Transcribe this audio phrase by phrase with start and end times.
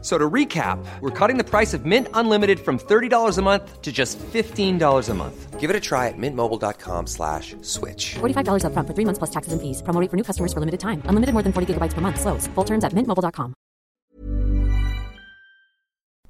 [0.00, 3.82] F- So to recap, we're cutting the price of Mint Unlimited from $30 a month
[3.82, 5.60] to just $15 a month.
[5.60, 8.16] Give it a try at mintmobile.com slash switch.
[8.20, 9.82] $45 upfront for three months plus taxes and fees.
[9.82, 11.02] Promo rate for new customers for limited time.
[11.08, 12.20] Unlimited more than 40 gigabytes per month.
[12.20, 12.46] Slows.
[12.54, 13.52] Full terms at mintmobile.com.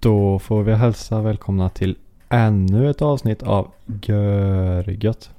[0.00, 1.96] Då får vi hälsa välkomna till
[2.28, 3.70] ännu ett avsnitt av
[4.02, 5.30] Görgött.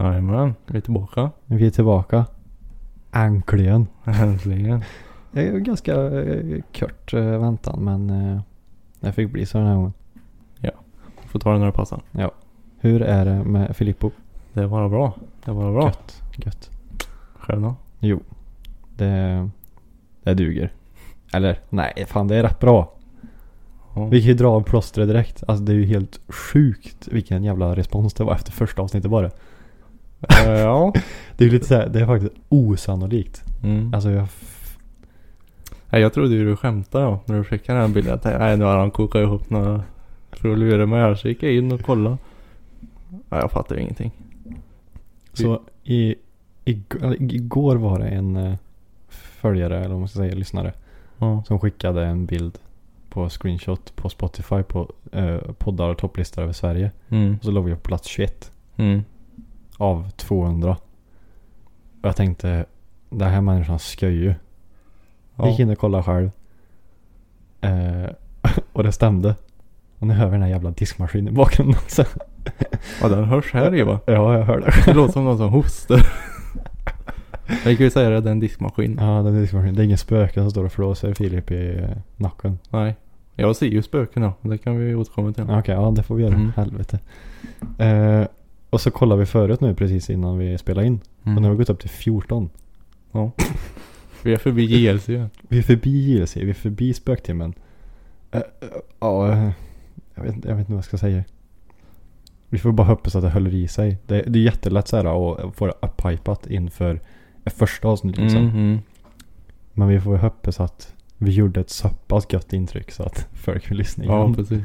[0.00, 1.30] Jajamän, vi är tillbaka.
[1.46, 2.26] Vi är tillbaka.
[3.12, 3.86] Äntligen.
[4.04, 4.84] Äntligen.
[5.32, 8.40] Det är ganska eh, kort eh, väntan men eh,
[9.00, 9.92] det fick bli så den här gången.
[11.28, 12.02] Får ta det när det passar.
[12.80, 14.10] Hur är det med Filippo?
[14.52, 15.14] Det är bara bra.
[15.44, 15.84] Det är bara bra.
[15.84, 16.22] Gött.
[16.36, 16.70] Gött.
[17.34, 17.74] Själv då?
[18.00, 18.20] Jo.
[18.96, 19.48] Det,
[20.22, 20.72] det duger.
[21.32, 22.92] Eller nej, fan det är rätt bra.
[23.94, 24.04] Ja.
[24.06, 25.42] Vi kan ju dra av plåstret direkt.
[25.48, 29.30] Alltså det är ju helt sjukt vilken jävla respons det var efter första avsnittet bara.
[30.28, 30.92] Eh, ja.
[31.36, 33.44] Det är ju lite såhär, det är faktiskt osannolikt.
[33.62, 33.94] Mm.
[33.94, 34.28] Alltså jag
[35.90, 38.10] Nej, jag trodde ju du skämtade då, när du skickade den här bilden.
[38.10, 39.82] Jag tänkte, nej nu har han kokat ihop några
[40.32, 41.14] för att lura mig här.
[41.14, 42.18] Så gick jag in och kollade.
[43.08, 44.10] Nej, jag fattar ingenting.
[45.32, 46.14] Så i,
[46.64, 46.82] i,
[47.18, 48.54] igår var det en eh,
[49.08, 50.72] följare, eller vad man ska säga, lyssnare.
[51.18, 51.42] Ja.
[51.46, 52.58] Som skickade en bild
[53.10, 56.90] på screenshot på Spotify på eh, poddar och topplistor över Sverige.
[57.08, 57.36] Mm.
[57.38, 59.02] Och så låg vi på plats 21 Mm.
[59.76, 60.76] av 200.
[62.00, 62.66] Och jag tänkte,
[63.10, 64.34] den här människan ska ju.
[65.38, 65.48] Ja.
[65.50, 66.30] Gick in och kollade själv.
[67.60, 68.10] Eh,
[68.72, 69.34] och det stämde.
[69.98, 72.04] Och nu hör vi den här jävla diskmaskinen i bakgrunden också.
[73.02, 74.00] ja, den hörs här i va?
[74.06, 74.72] Ja, jag hör det.
[74.84, 76.00] Det låter som någon som hostar.
[77.64, 78.96] Jag kan ju säga det, det är en diskmaskin.
[79.00, 79.74] Ja, det är diskmaskinen.
[79.74, 82.58] Det är ingen spöke som står och flåser Filip i nacken.
[82.70, 82.96] Nej.
[83.34, 84.32] Jag ser ju spökena.
[84.42, 85.44] Det kan vi återkomma till.
[85.50, 86.34] Okej, ja det får vi göra.
[86.34, 86.52] Mm.
[86.56, 86.98] Helvete.
[87.78, 88.26] Eh,
[88.70, 91.00] och så kollade vi förut nu precis innan vi spelade in.
[91.22, 91.50] Och nu har Mm.
[91.50, 92.50] vi gått upp till 14.
[93.12, 93.30] Ja.
[94.22, 95.08] Vi är förbi JLC.
[95.48, 97.54] Vi är förbi JLC, vi är förbi spöktimmen.
[98.30, 98.68] Eh, eh,
[99.00, 99.50] Ja, eh,
[100.14, 101.24] jag, vet, jag vet inte vad jag ska säga.
[102.48, 103.98] Vi får bara hoppas att det håller i sig.
[104.06, 105.04] Det, det är jättelätt så här
[105.48, 107.00] att få det uppipat inför
[107.46, 108.40] första avsnitt liksom.
[108.40, 108.78] Mm, mm.
[109.72, 113.70] Men vi får hoppas att vi gjorde ett så pass gött intryck så att folk
[113.70, 114.34] vill lyssna Ja, igen.
[114.34, 114.62] precis.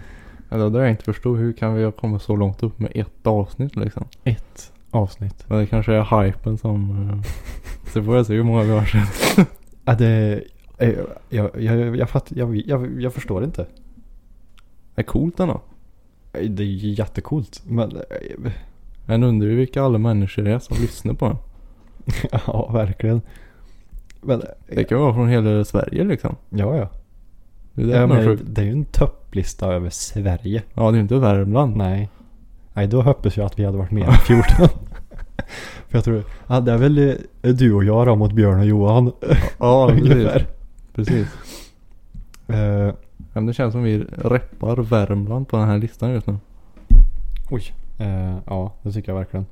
[0.50, 1.38] Ja, det där jag inte förstod.
[1.38, 4.08] Hur kan vi ha kommit så långt upp med ett avsnitt liksom?
[4.24, 5.46] Ett avsnitt.
[5.48, 7.10] Men det kanske är hypen som...
[7.10, 7.18] eh,
[7.94, 9.46] Så får jag se hur många vi har sen.
[9.86, 10.44] Ja, det,
[10.78, 10.90] eh,
[11.30, 13.66] jag, jag, jag, fatt, jag, jag, jag förstår inte.
[14.96, 15.62] är coolt ändå.
[16.32, 17.62] Det är jättecoolt.
[17.68, 18.52] Men eh,
[19.06, 21.38] Men undrar ju vilka alla människor det är som lyssnar på den.
[22.48, 23.22] ja, verkligen.
[24.22, 26.36] Men, Det kan vara från hela Sverige liksom.
[26.50, 26.90] ja, ja.
[27.74, 30.64] Det är, det ja men, det är ju en topplista över Sverige.
[30.74, 31.78] Ja, det är ju inte Värmland.
[31.78, 32.10] Nej.
[32.74, 34.46] Nej, då hoppas jag att vi hade varit än 14.
[35.88, 36.98] För jag tror, ja, det är väl
[37.42, 39.12] eh, du och jag då mot Björn och Johan.
[39.60, 40.44] Ja, precis.
[40.96, 41.28] precis.
[42.48, 42.94] Eh,
[43.34, 46.38] Men det känns som vi reppar Värmland på den här listan just nu.
[47.52, 47.64] oj.
[48.00, 49.46] Eh, ja, det tycker jag verkligen.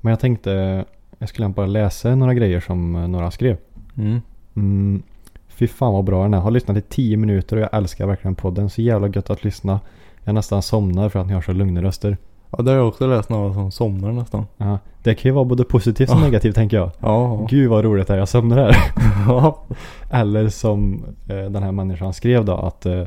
[0.00, 0.84] Men jag tänkte,
[1.18, 3.56] jag skulle bara läsa några grejer som några skrev.
[3.96, 4.20] Mm.
[4.56, 5.02] Mm,
[5.48, 6.38] fy fan vad bra den är.
[6.38, 8.70] Har lyssnat i 10 minuter och jag älskar verkligen podden.
[8.70, 9.80] Så jävla gött att lyssna.
[10.24, 12.16] Jag nästan somnar för att ni har så lugna röster.
[12.56, 14.46] Ja, det har jag också läst några som somnar nästan.
[14.56, 16.90] Ja, det kan ju vara både positivt och negativt tänker jag.
[17.00, 17.46] Ja.
[17.50, 18.76] Gud vad roligt det är, jag somnar här.
[19.28, 19.64] ja.
[20.10, 23.06] Eller som eh, den här människan skrev då att eh,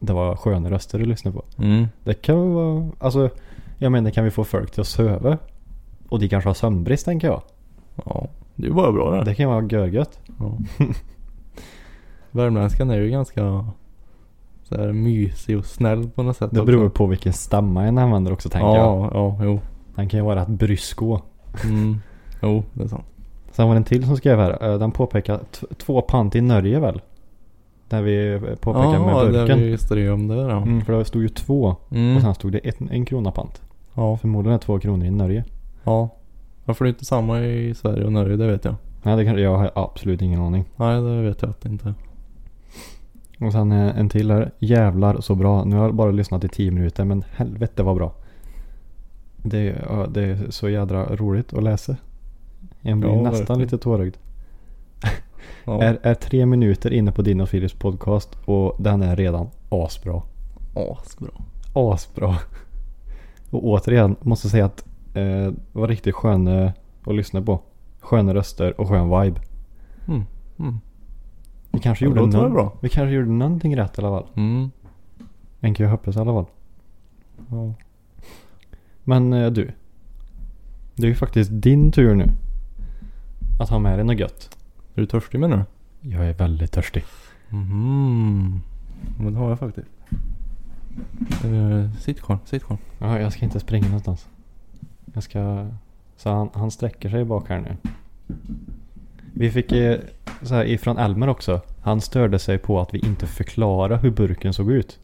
[0.00, 1.44] det var sköna röster att lyssna på.
[1.58, 1.86] Mm.
[2.04, 3.30] Det kan vara, alltså
[3.78, 5.38] jag menar kan vi få folk till att söva?
[6.08, 7.42] Och de kanske har sömnbrist tänker jag.
[8.04, 8.26] Ja.
[8.54, 9.24] Det är ju bara bra det.
[9.24, 10.18] Det kan vara görgött.
[10.38, 10.58] Ja.
[12.30, 13.64] Värmländskan är ju ganska
[14.68, 16.50] så här mysig och snäll på något sätt.
[16.52, 16.66] Det också.
[16.72, 18.76] beror på vilken stamma en använder också tänker jag.
[18.76, 19.60] Ja, ja, jo.
[19.94, 20.98] Den kan ju vara rätt brysk
[21.64, 21.96] Mm.
[22.42, 23.04] Jo, det är sant.
[23.52, 24.72] Sen var det en till som skrev här.
[24.72, 25.40] eh, Den påpekar
[25.78, 27.00] två pant i Norge väl?
[27.88, 29.58] Där vi påpekar Ja, med burken.
[29.58, 30.56] där vi skrev om det ja.
[30.62, 32.16] Mm, för det stod ju två Mm.
[32.16, 33.62] och sen stod det en, en krona pant.
[33.94, 35.44] Ja, Förmodligen är två kronor i Norge.
[35.84, 36.08] ja.
[36.64, 38.74] Varför det är inte samma i Sverige och Norge, det vet jag.
[39.02, 40.64] Nej det kan, jag har absolut ingen aning.
[40.76, 41.94] Nej, det vet jag att det inte.
[43.40, 44.52] Och sen eh, en till här.
[44.58, 45.64] Jävlar så bra.
[45.64, 48.14] Nu har jag bara lyssnat i 10 minuter men helvete vad bra.
[49.36, 51.96] Det, är- det är så jädra roligt att läsa.
[52.80, 54.14] Jag blir Ja, nästan lite tårögd.
[55.64, 55.82] Ja.
[55.82, 60.22] Är, är tre minuter inne på din och Filips podcast och den är redan asbra.
[60.74, 61.30] Asbra.
[61.74, 62.36] Asbra.
[63.50, 64.84] Och återigen måste säga att
[65.14, 66.72] eh, var riktigt sköna
[67.06, 67.60] att lyssna på.
[68.00, 69.40] Sköna röster och skön vibe.
[70.08, 70.22] Mm.
[70.58, 70.78] Mm.
[71.74, 72.72] Vi kanske Ja, gjorde någon, bra.
[72.80, 74.28] Vi kanske gjorde någonting rätt i alla fall.
[74.36, 74.70] Mm.
[75.60, 76.46] En kan ju hoppas i alla fall.
[77.50, 77.74] Ja.
[79.04, 79.70] Men eh, du.
[80.94, 82.30] Det är ju faktiskt din tur nu.
[83.60, 84.58] Att ha med dig något gött.
[84.94, 85.56] Är du törstig menar
[86.00, 86.10] du?
[86.10, 87.04] Jag är väldigt törstig.
[87.48, 88.60] Mhm.
[89.18, 89.88] Men det har jag faktiskt.
[91.44, 92.78] Uh, sitt kvar, sitt kvar.
[92.98, 94.28] Ja, jag ska inte springa någonstans.
[95.14, 95.70] Jag ska...
[96.16, 97.76] Så han, han sträcker sig bak här nu.
[99.36, 99.98] Vi fick eh,
[100.42, 101.60] så här ifrån Elmer också.
[101.82, 104.98] Han störde sig på att vi inte förklarade hur burken såg ut.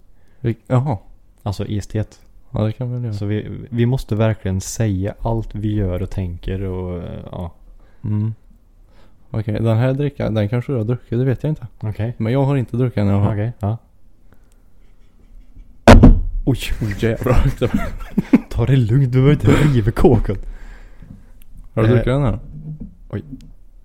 [0.67, 0.99] Jaha.
[1.43, 2.21] Alltså i estet.
[2.50, 3.15] Ja det kan vi väl göra.
[3.15, 7.53] Så vi, vi måste verkligen säga allt vi gör och tänker och eh, ja.
[8.05, 8.35] Mm.
[9.31, 11.67] Okej, den här drickan, den kanske du har druckit, det vet jag inte.
[11.81, 12.15] Okej.
[12.17, 13.06] Men jag har inte druckit den.
[13.06, 13.32] Jag har.
[13.32, 13.77] Okej, ja.
[16.44, 17.44] Oj, Oh, jävlar.
[18.50, 19.12] ta det lugnt.
[19.12, 20.37] Du behöver inte riva kåken.
[21.75, 22.38] har du Eh, druckit den här?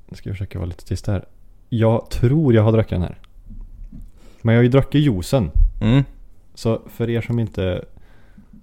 [0.05, 1.25] Nu ska jag försöka vara lite tyst här.
[1.69, 3.17] Jag tror jag har druckit den här.
[4.41, 5.51] Men jag har ju druckit juicen.
[5.81, 6.03] Mm.
[6.53, 7.85] Så för er som inte...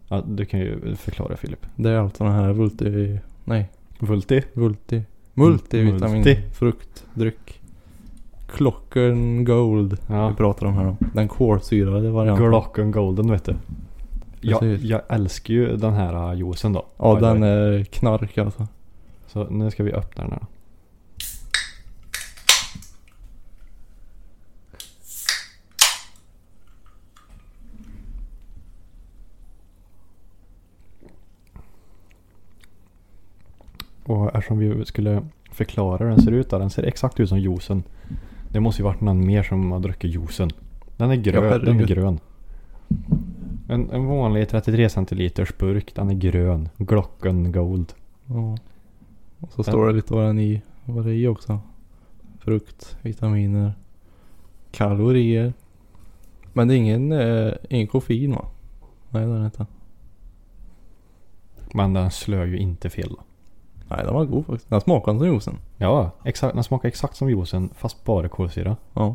[0.08, 1.66] Ja, du kan ju förklara Filip.
[1.76, 3.18] Det är alltså den här multi...
[3.44, 3.70] Nej.
[3.98, 4.42] Vulti.
[4.52, 5.02] Multi...
[5.34, 6.14] Multivitamin.
[6.16, 6.40] Multi.
[6.52, 7.60] Fruktdryck.
[8.46, 9.98] Klocken Gold.
[10.06, 10.28] Ja.
[10.28, 10.96] Vi pratar om här då.
[11.14, 12.46] Den kolsyrade varianten.
[12.46, 13.54] Glocken Golden vet du.
[14.40, 16.86] Jag, jag älskar ju den här uh, juicen då.
[16.98, 18.66] Ja den är knark alltså.
[19.26, 20.42] Så nu ska vi öppna den här.
[34.04, 36.58] Och eftersom vi skulle förklara hur den ser ut då.
[36.58, 37.82] Den ser exakt ut som juicen.
[38.49, 40.50] Det måste ju varit någon mer som har druckit juicen.
[40.96, 41.44] Den är grön.
[41.44, 42.20] Ja, den är grön.
[43.69, 45.94] En, en vanlig 33 centiliters burk.
[45.94, 46.69] Den är grön.
[46.76, 47.93] Glocken Gold.
[48.26, 48.56] Ja.
[49.40, 50.62] Och så står det lite vad den i.
[50.84, 51.60] Vad det är i också.
[52.38, 53.72] Frukt, vitaminer,
[54.70, 55.52] kalorier.
[56.52, 58.46] Men det är ingen, eh, ingen koffein va?
[59.10, 59.66] Nej det är det inte.
[61.75, 63.19] Men den slår ju inte fel då.
[63.96, 64.70] Nej den var god faktiskt.
[64.70, 65.54] Den smakade som juicen.
[65.76, 68.76] Ja, exakt, den smakar exakt som juicen fast bara kolsyra.
[68.94, 69.14] Ja.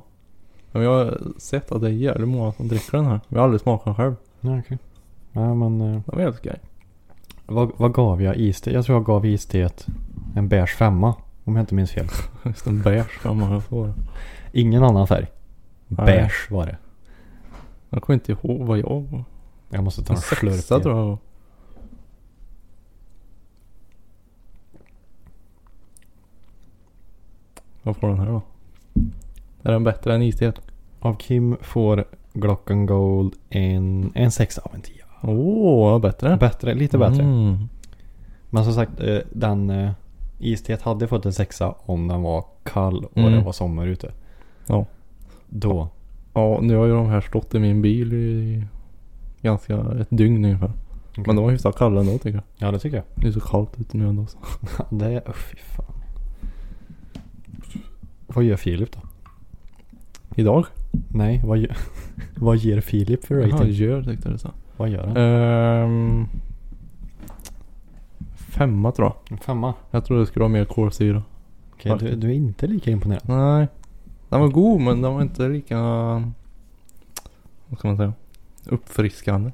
[0.71, 3.19] Men jag har sett att det är jävligt många som dricker den här.
[3.27, 4.15] Jag har aldrig smakat den själv.
[4.41, 4.77] Ja, okej.
[5.31, 6.59] Ja, men eh, Den var helt okej.
[7.45, 8.71] vad, vad gav jag iste?
[8.73, 9.85] Jag tror jag gav isteet
[10.35, 11.15] en beige femma.
[11.43, 12.07] Om jag inte minns fel.
[12.45, 13.93] Just en beige gammal jag får.
[14.51, 15.27] Ingen annan färg.
[15.87, 16.05] Nej.
[16.05, 16.77] Beige var det.
[17.89, 19.23] Jag kommer inte ihåg vad jag var.
[19.69, 20.83] Jag måste ta En en slurp sexa igen.
[20.83, 21.17] tror jag
[27.87, 28.41] Vad får den här då?
[29.63, 30.61] Är den bättre än isteet?
[30.99, 35.05] Av Kim får Glocken Gold en, en sexa av en tia.
[35.23, 36.37] Åh, oh, bättre.
[36.37, 37.23] Bättre, lite bättre.
[37.23, 37.57] Mm.
[38.49, 39.91] Men som sagt, eh, den eh,
[40.39, 43.31] isteet hade fått en sexa om den var kall och Mm.
[43.31, 44.11] det var sommar ute.
[44.67, 44.85] Ja.
[45.49, 45.89] Då.
[46.33, 48.63] Ja, nu har ju de här stått i min bil i
[49.41, 50.71] ganska ett dygn ungefär.
[51.15, 52.43] Men de var hyfsat kalla ändå tycker jag.
[52.67, 53.05] Ja, det tycker jag.
[53.15, 54.25] Det är så kallt ute nu ändå.
[54.25, 54.37] Så.
[54.95, 55.96] Det är, oh, fy fan.
[58.27, 58.99] Vad gör Filip då?
[60.35, 60.65] Idag?
[61.09, 61.77] Nej, vad gör,
[62.35, 63.71] vad ger Filip för Jaha, rating?
[63.71, 64.51] gör tyckte det sa.
[64.77, 65.17] Vad gör han?
[65.17, 66.27] Ehm,
[68.35, 69.31] femma tror jag.
[69.31, 69.73] En femma.
[69.91, 71.23] Jag tror det skulle vara mer kolsyra.
[71.73, 73.21] Okej, du, du är inte lika imponerad.
[73.25, 73.67] Nej.
[74.29, 75.77] Den var god men den var inte lika...
[77.67, 78.13] Vad ska man säga?
[78.65, 79.51] Uppfriskande.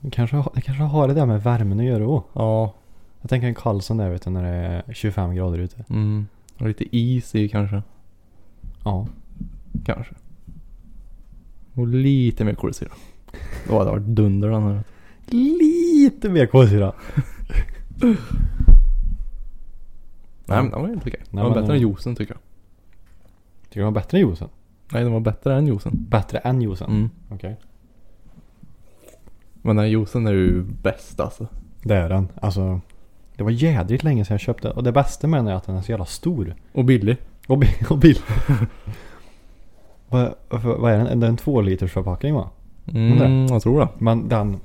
[0.00, 2.30] Det kanske, det kanske har det där med värmen att göra också.
[2.32, 2.74] Ja.
[3.20, 5.84] Jag tänker en Karlsson där vet du när det är 25 grader ute.
[5.90, 6.26] Mm.
[6.62, 7.82] Och lite is i kanske.
[8.84, 9.06] Ja.
[9.84, 10.14] Kanske.
[11.74, 12.90] Och lite mer kolsyra.
[13.68, 14.82] Då hade det varit dunder den här.
[15.26, 16.92] Lite mer kolsyra.
[20.46, 21.20] Nej men den var inte okej.
[21.24, 22.40] Den Nej, var men- bättre än juicen tycker jag.
[23.62, 24.48] Tycker du den var bättre än juicen?
[24.92, 25.92] Nej den var bättre än juicen.
[26.10, 26.90] Bättre än juicen?
[26.90, 27.10] Mm.
[27.28, 27.56] Okej.
[29.62, 31.46] Men den här juicen är ju bäst alltså.
[31.82, 32.28] Det är den.
[32.42, 32.80] Alltså.
[33.36, 34.70] Det var jädrigt länge sedan jag köpte.
[34.70, 36.54] Och det bästa med den är att den är så jävla stor.
[36.72, 37.16] Och billig.
[37.46, 38.18] Och, bi- och bil.
[40.08, 41.20] vad, vad är den?
[41.20, 42.50] Det är en två liters förpackning va?
[42.94, 43.88] Mm, jag tror det.
[43.98, 44.60] Men den,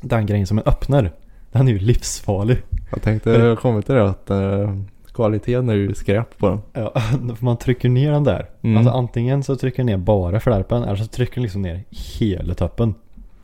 [0.00, 1.12] den grejen som den öppnar.
[1.52, 2.58] Den är ju livsfarlig.
[2.90, 4.76] Jag tänkte komma till det att eh,
[5.14, 6.60] kvaliteten är ju skräp på den.
[6.72, 6.92] Ja,
[7.36, 8.46] för man trycker ner den där.
[8.62, 8.76] Mm.
[8.76, 12.54] Alltså antingen så trycker den ner bara flärpen eller så trycker den liksom ner hela
[12.54, 12.94] toppen.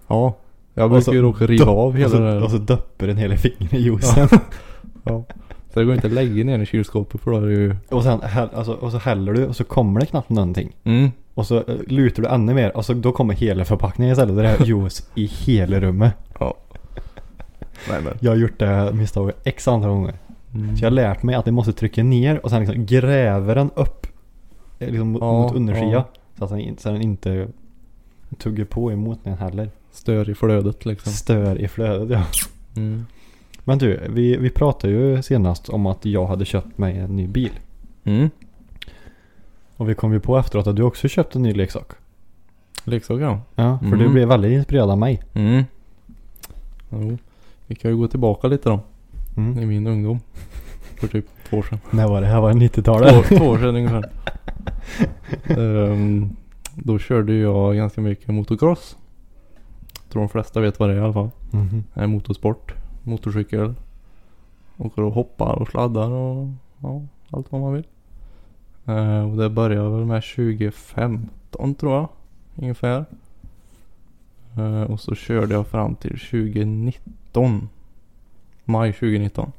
[0.07, 0.35] Ja.
[0.79, 2.43] Jag brukar ju råka riva av hela och så, där.
[2.45, 4.29] Och så doppar den hela fingret i juicen.
[5.05, 5.25] Ja.
[5.75, 7.77] Så det går inte att lägga ner i kylskåpet för då är det ju...
[7.89, 10.77] och, sen, häll- alltså, och så häller du och så kommer det knappt någonting.
[10.85, 11.11] Mm.
[11.35, 14.37] Och så eh, lutar du ännu mer och så då kommer hela förpackningen istället.
[14.37, 16.13] Det är juice i hela rummet.
[16.41, 16.55] Ja.
[17.91, 18.13] Nej men.
[18.21, 20.15] Jag har gjort det misstaget x antal gånger.
[20.55, 20.77] Mm.
[20.77, 23.71] Så jag har lärt mig att jag måste trycka ner och sen liksom gräver den
[23.75, 24.07] upp.
[24.79, 25.91] eh, liksom mot- Ja, mot undersida.
[25.93, 26.09] ja.
[26.39, 27.49] Så att den, så den inte
[28.39, 29.71] tuggar på emot den heller.
[29.93, 31.13] Stör i flödet liksom.
[31.13, 32.25] Stör i flödet ja.
[32.81, 33.07] Mm.
[33.65, 37.27] Men du, vi, vi pratade ju senast om att jag hade köpt mig en ny
[37.27, 37.51] bil.
[38.05, 38.31] Mm.
[39.77, 41.93] Och vi kom ju på efteråt att du också köpt en ny leksak.
[42.85, 43.41] Leksak ja.
[43.55, 43.99] Ja, för Mm.
[43.99, 45.23] du blev väldigt inspirerad av mig.
[45.35, 45.65] Mm.
[46.91, 47.19] Jo.
[47.67, 48.81] Vi kan ju gå tillbaka lite då.
[49.37, 49.59] Mm.
[49.59, 50.21] I min ungdom.
[50.97, 51.79] För typ två år sedan.
[51.91, 52.27] När var det?
[52.27, 53.29] Här var det 90-talet.
[53.29, 54.11] Två, två år sedan ungefär.
[55.45, 56.37] Ehm,
[56.75, 58.97] då körde jag ganska mycket motocross.
[60.09, 61.31] Tror de flesta vet vad det är i alla fall.
[61.51, 61.85] Mhm.
[61.95, 62.75] Det är motorsport.
[63.03, 63.75] Motorcykel.
[64.77, 66.49] Åker och hoppar och sladdar och
[66.79, 67.87] ja, allt vad man vill.
[68.87, 72.09] Eh, och det började väl med 2015 tror jag.
[72.57, 73.05] Ungefär.
[74.57, 77.69] Eh, och så körde jag fram till 2019.
[78.65, 79.53] Maj 2019.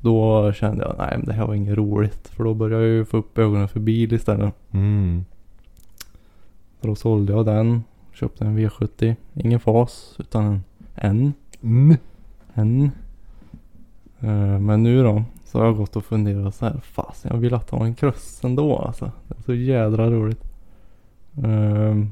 [0.00, 2.28] Då kände jag nej men det här var inget roligt.
[2.28, 4.54] För då började jag ju få upp ögonen för bil istället.
[4.70, 5.24] Mm.
[6.80, 7.82] Så då sålde jag den.
[8.12, 9.16] Köpte en V70.
[9.34, 10.62] Ingen fas utan en
[10.94, 11.32] N.
[11.62, 11.96] Mm.
[12.54, 12.90] En.
[14.20, 15.24] Eh, Men nu då.
[15.44, 16.80] Så har jag gått och funderat så här.
[16.84, 19.10] Fasen jag vill att ha en cross ändå alltså.
[19.28, 20.42] Det är så jädra roligt.
[21.44, 22.10] Ehm,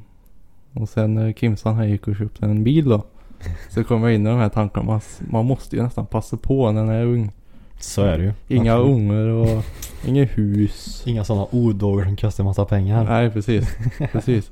[0.72, 3.02] och sen när Kimsan här gick och köpte en bil då.
[3.70, 4.86] Så kom jag in i de här tankarna.
[4.86, 7.30] Man, man måste ju nästan passa på när man är ung.
[7.78, 8.32] Så är det ju.
[8.48, 8.96] Inga Absolut.
[8.96, 9.64] ungar och
[10.06, 11.02] inget hus.
[11.06, 13.04] Inga sådana odågor som kostar massa pengar.
[13.04, 13.76] Nej precis.
[14.12, 14.50] precis.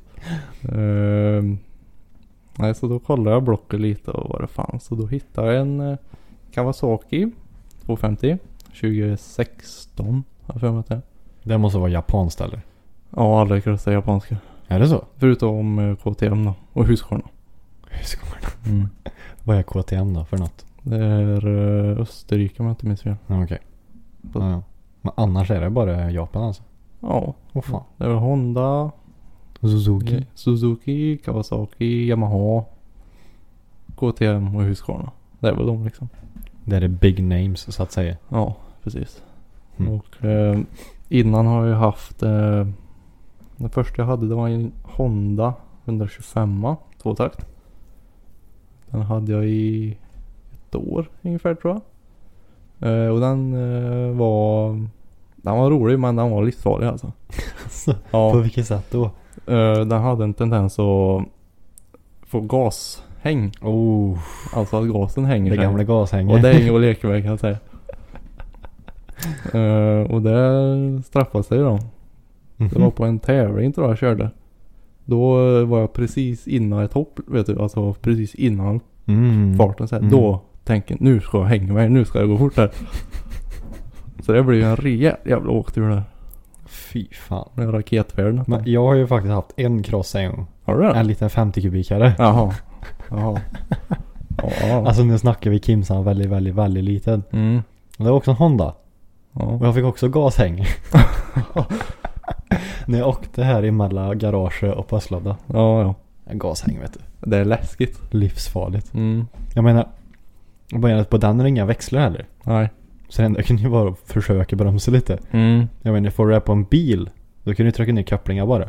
[0.72, 1.58] Ehm,
[2.58, 4.84] nej så då kollade jag blocket lite och vad det fanns.
[4.84, 5.98] Så då hittade jag en eh,
[6.52, 7.30] Kawasaki
[7.84, 8.38] 250
[8.80, 11.02] 2016 har jag för mig att det är.
[11.42, 12.60] Det måste vara japanskt eller?
[13.10, 14.36] Ja alla crossar japanska.
[14.66, 15.04] Är det så?
[15.16, 16.54] Förutom eh, KTM då.
[16.72, 17.24] Och Husqvarna.
[17.90, 18.46] Husqvarna.
[18.66, 18.88] Mm.
[19.44, 20.66] Vad är KTM då för något?
[20.82, 23.16] Det är eh, Österrike om jag inte minns fel.
[23.26, 23.58] Okej.
[24.34, 24.62] Ja, ja.
[25.00, 26.62] Men annars är det bara Japan alltså?
[27.00, 27.34] Ja.
[27.52, 27.82] Åh fan.
[27.96, 28.90] Det är Honda,
[29.60, 30.26] Suzuki.
[30.34, 32.64] Suzuki, Kawasaki, Yamaha,
[33.96, 35.10] KTM och Husqvarna.
[35.40, 36.08] Det är väl de liksom.
[36.64, 38.16] Det är big names så att säga.
[38.28, 39.22] Ja, precis.
[39.76, 39.92] Mm.
[39.92, 40.58] Och eh,
[41.08, 42.66] innan har jag haft eh,
[43.56, 46.66] Den första jag hade det var en Honda 125
[47.02, 47.46] tvåtakt.
[48.90, 49.96] Den hade jag i
[50.52, 51.82] ett år ungefär tror jag.
[52.90, 54.72] Eh, och den eh, var
[55.36, 57.12] Den var rolig men den var livsfarlig alltså.
[57.86, 59.10] På Ja, vilket sätt då?
[59.46, 61.24] Eh, den hade en tendens att
[62.26, 63.52] få gashäng.
[63.62, 64.18] Oh,
[64.52, 65.64] Alltså att gasen hänger det sig.
[65.64, 66.36] gamla gashänget.
[66.36, 67.58] Och det är inget att leka med kan jag säga.
[69.52, 71.78] Eh, och det straffade sig då.
[72.56, 72.68] Mhm.
[72.68, 74.30] Det var på en tävling tror jag jag körde.
[75.04, 77.58] Då eh, var jag precis innan ett hopp, vet du.
[77.58, 79.56] Alltså precis innan mm.
[79.56, 80.00] farten så här.
[80.02, 80.10] Mm.
[80.10, 82.70] Då tänker jag nu ska jag hänga mig, nu ska det gå fort här.
[84.22, 86.02] Så det blev ju en rejäl jävla åktur där.
[86.68, 87.48] Fy fan.
[87.54, 88.44] Nästan.
[88.46, 90.46] Men jag har ju faktiskt haft en cross en gång.
[90.64, 90.94] Har du det?
[90.94, 92.12] En liten 50 kubikare.
[92.18, 92.54] Jaha.
[93.10, 93.40] Jaha.
[94.62, 94.76] Ja.
[94.86, 97.22] Alltså nu snackar vi Kimsan väldigt, väldigt, väldigt liten.
[97.32, 97.62] Mm.
[97.98, 98.74] Och det var också en Honda.
[99.32, 99.58] Och Ja.
[99.62, 100.64] jag fick också gashäng.
[102.86, 105.36] När jag åkte här emellan garaget och Pösslövda.
[105.46, 105.94] ja, ja.
[106.24, 107.00] En gashäng vet du.
[107.30, 108.00] Det är läskigt.
[108.14, 108.94] Livsfarligt.
[108.94, 109.26] Mm.
[109.54, 109.88] Jag menar.
[110.72, 112.26] Bara på den är det inga växlar heller.
[112.44, 112.70] Nej.
[113.08, 115.18] Så det enda kan ju vara att försöka bromsa lite.
[115.30, 115.66] Mm.
[115.82, 117.10] Jag menar får du det på en bil.
[117.44, 118.68] Då kan du trycka ner kopplingar bara.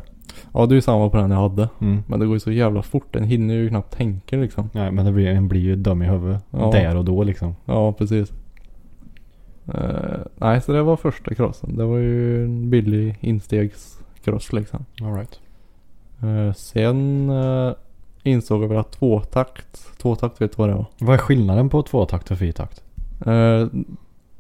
[0.54, 1.70] Ja det är ju samma på den jag hade.
[1.82, 2.04] Mm.
[2.08, 3.14] Men det går ju så jävla fort.
[3.14, 4.70] Den hinner ju knappt tänka liksom.
[4.74, 6.44] Nej men det blir, en blir ju dum i huvudet.
[6.52, 6.72] Ja.
[6.72, 7.56] Där och då liksom.
[7.66, 8.34] Ja precis.
[9.74, 11.78] Eh, nej så det var första crossen.
[11.78, 14.86] Det var ju en billig instegskross liksom.
[15.02, 15.40] Alright.
[16.22, 17.74] Eh, sen uh,
[18.24, 19.98] insåg jag väl att tvåtakt.
[20.02, 20.86] Tvåtakt vet du vad det var?
[21.00, 22.84] Vad är skillnaden på tvåtakt och fyrtakt?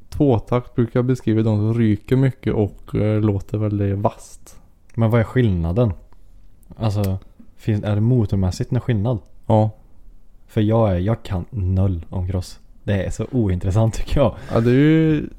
[0.09, 4.59] Tvåtakt brukar jag beskriva de som ryker mycket och eh, låter väldigt vasst.
[4.95, 5.93] Men vad är skillnaden?
[6.77, 7.17] Alltså,
[7.55, 9.19] finns, är det motormässigt någon skillnad?
[9.45, 9.69] Ja.
[10.47, 12.59] För jag, är, jag kan noll om cross.
[12.83, 14.35] Det är så ointressant tycker jag.
[14.53, 15.29] Ja det är ju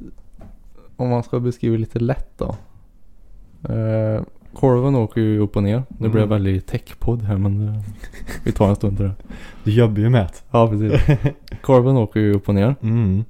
[0.97, 2.57] om man ska beskriva lite lätt då.
[3.75, 4.23] Eh,
[4.55, 5.83] korven åker ju upp och ner.
[5.89, 6.29] Nu blir det Mm.
[6.29, 7.81] väldigt techpodd här men eh,
[8.45, 9.15] vi tar en stund till det.
[9.65, 10.33] Du jobbar ju med det.
[10.51, 11.19] Ja precis.
[11.63, 12.75] korven åker ju upp och ner.
[12.83, 13.25] Mm.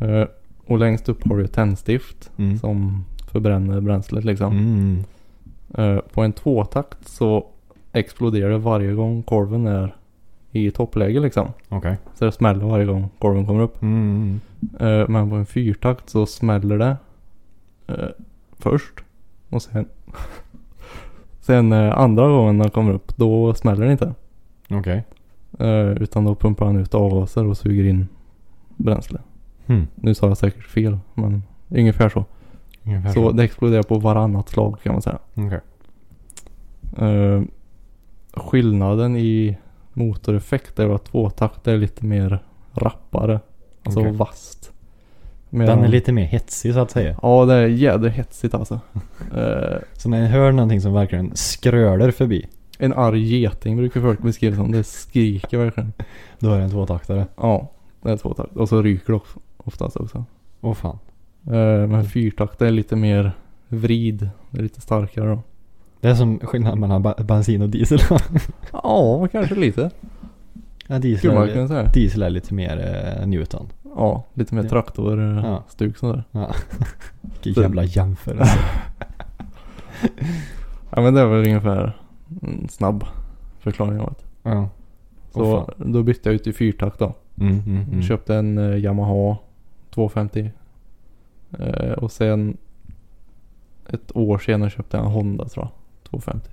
[0.00, 0.26] Eh,
[0.66, 2.58] och längst upp har du ett tändstift Mm.
[2.58, 4.52] som förbränner bränslet liksom.
[4.58, 5.04] Mm.
[5.74, 7.46] Eh, på en tvåtakt så
[7.92, 9.96] exploderar det varje gång korven är
[10.50, 11.48] i toppläge liksom.
[11.68, 11.96] Okej.
[12.14, 13.82] Så det smäller varje gång korven kommer upp.
[13.82, 14.40] Mm.
[14.80, 16.96] Eh, men på en fyrtakt så smäller det
[17.86, 18.08] eh,
[18.58, 18.94] först.
[19.50, 19.88] Och sen
[21.40, 24.14] Sen andra gången den kommer upp då smäller det inte.
[24.70, 25.04] Okej.
[25.58, 28.08] Eh, utan då pumpar han ut avgaser och suger in
[28.76, 29.18] bränsle.
[29.66, 29.86] Hmm.
[29.94, 32.24] Nu sa jag säkert fel men ungefär så.
[32.84, 35.18] Ungefär Så det exploderar på varannat slag kan man säga.
[35.34, 35.60] Okej.
[36.98, 37.42] Eh,
[38.32, 39.56] skillnaden i
[39.92, 42.42] motoreffekt är att tvåtakt är lite mer
[42.72, 43.40] rappare.
[43.84, 44.12] Alltså Okej.
[44.12, 44.70] vasst.
[45.50, 47.16] Den Medan- är lite mer hetsig så att säga.
[47.22, 48.80] Ja det är jädra hetsigt alltså.
[49.36, 52.46] Eh, Så när jag hör någonting som verkligen skröler förbi.
[52.78, 54.72] en arg geting brukar folk beskriva som.
[54.72, 55.92] Det skriker verkligen.
[56.38, 57.26] Då är det en tvåtaktare.
[57.36, 57.70] Ja,
[58.02, 58.56] det är tvåtakt.
[58.56, 60.24] Och så ryker det också, oftast också.
[60.60, 60.98] Åh fan.
[61.46, 63.32] Eh, men fyrtakt är lite mer
[63.68, 64.30] vrid.
[64.50, 65.38] Det är lite starkare då.
[66.00, 67.98] Det är som skillnad mellan ba- bensin och diesel.
[68.72, 69.90] Ja, kanske lite.
[70.86, 71.84] ja, diesel, är, säga.
[71.94, 73.66] diesel är lite mer eh, Newton.
[73.96, 74.68] Ja, lite mer Ja.
[74.68, 75.62] traktorstuk Ja.
[75.68, 76.24] stuk sådär.
[76.30, 76.50] Ja.
[77.42, 78.58] Vilken jävla jämförelse.
[80.96, 81.92] Ja men det är väl ungefär
[82.42, 83.04] en snabb
[83.60, 84.50] förklaring av det.
[84.50, 84.68] ja.
[85.32, 87.14] Så Åh, då bytte jag ut till fyrtakt då.
[87.40, 88.02] Mm, mm, mm.
[88.02, 89.36] Köpte en eh, Yamaha
[89.94, 90.50] 250.
[91.58, 92.56] Eh, och sen
[93.90, 95.70] ett år senare köpte jag en Honda tror jag.
[96.10, 96.50] 250.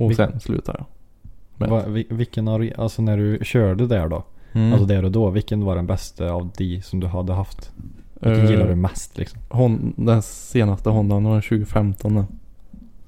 [0.00, 0.86] Och Vil- sen slutade jag.
[1.60, 1.90] med Va, det.
[1.90, 4.24] vi- vilken av, alltså när du körde där då.
[4.52, 4.72] Mm.
[4.72, 5.30] Alltså där och då.
[5.30, 7.72] Vilken var den bästa av de som du hade haft?
[8.14, 9.40] Vilken Eh, gillar du mest liksom?
[9.48, 12.26] Hon, den senaste Hondan var 2015 den.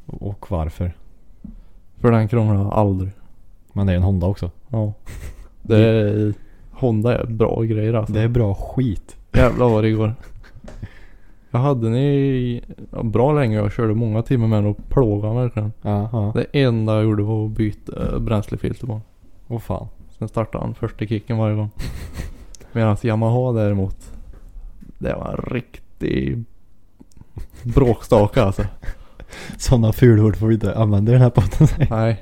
[0.07, 0.93] Och, varför?
[1.97, 3.11] För den krånglar jag aldrig.
[3.73, 4.51] Men det är en Honda också.
[4.69, 4.93] Ja.
[5.63, 6.35] Det är,
[6.79, 8.13] Honda är bra grejer alltså.
[8.13, 9.17] Det är bra skit.
[9.33, 10.15] Jävlar vad det går.
[11.51, 13.57] Jag hade den i ja, bra länge.
[13.57, 15.73] Jag körde många timmar med den och plågade mig verkligen.
[15.83, 16.33] Ja.
[16.35, 19.03] Det enda jag gjorde var att byta äh, bränslefilter på den.
[19.49, 19.89] Åh fan.
[20.19, 21.71] Sen startade han första kicken varje gång.
[22.73, 24.13] Medan Yamaha däremot.
[24.99, 26.45] Det var en riktig
[27.63, 28.63] bråkstake alltså.
[29.59, 31.89] Sådana fulord får vi inte använda i den här podden.
[31.91, 32.21] Nej.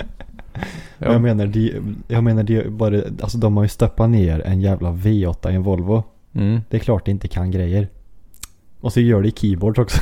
[0.98, 1.72] Jag Jag, menar, de,
[2.08, 5.62] jag menar de, bara, alltså de har ju stoppat ner en jävla V8 i en
[5.62, 6.02] Volvo.
[6.32, 6.60] mm.
[6.70, 7.88] Det är klart det inte kan grejer.
[8.80, 10.00] Och så gör det i keyboards också.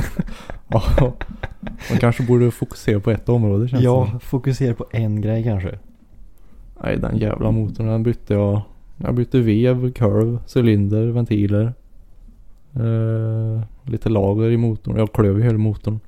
[0.68, 0.82] ja.
[1.90, 4.20] Man kanske borde fokusera på ett område känns det Ja, som.
[4.20, 5.78] fokusera på en grej kanske.
[6.82, 8.60] Nej den jävla motorn den bytte jag.
[8.96, 11.74] Jag bytte vev, kurv, cylinder, ventiler.
[12.74, 14.96] Eh, lite lager i motorn.
[14.96, 16.00] Jag klöv ju hela motorn.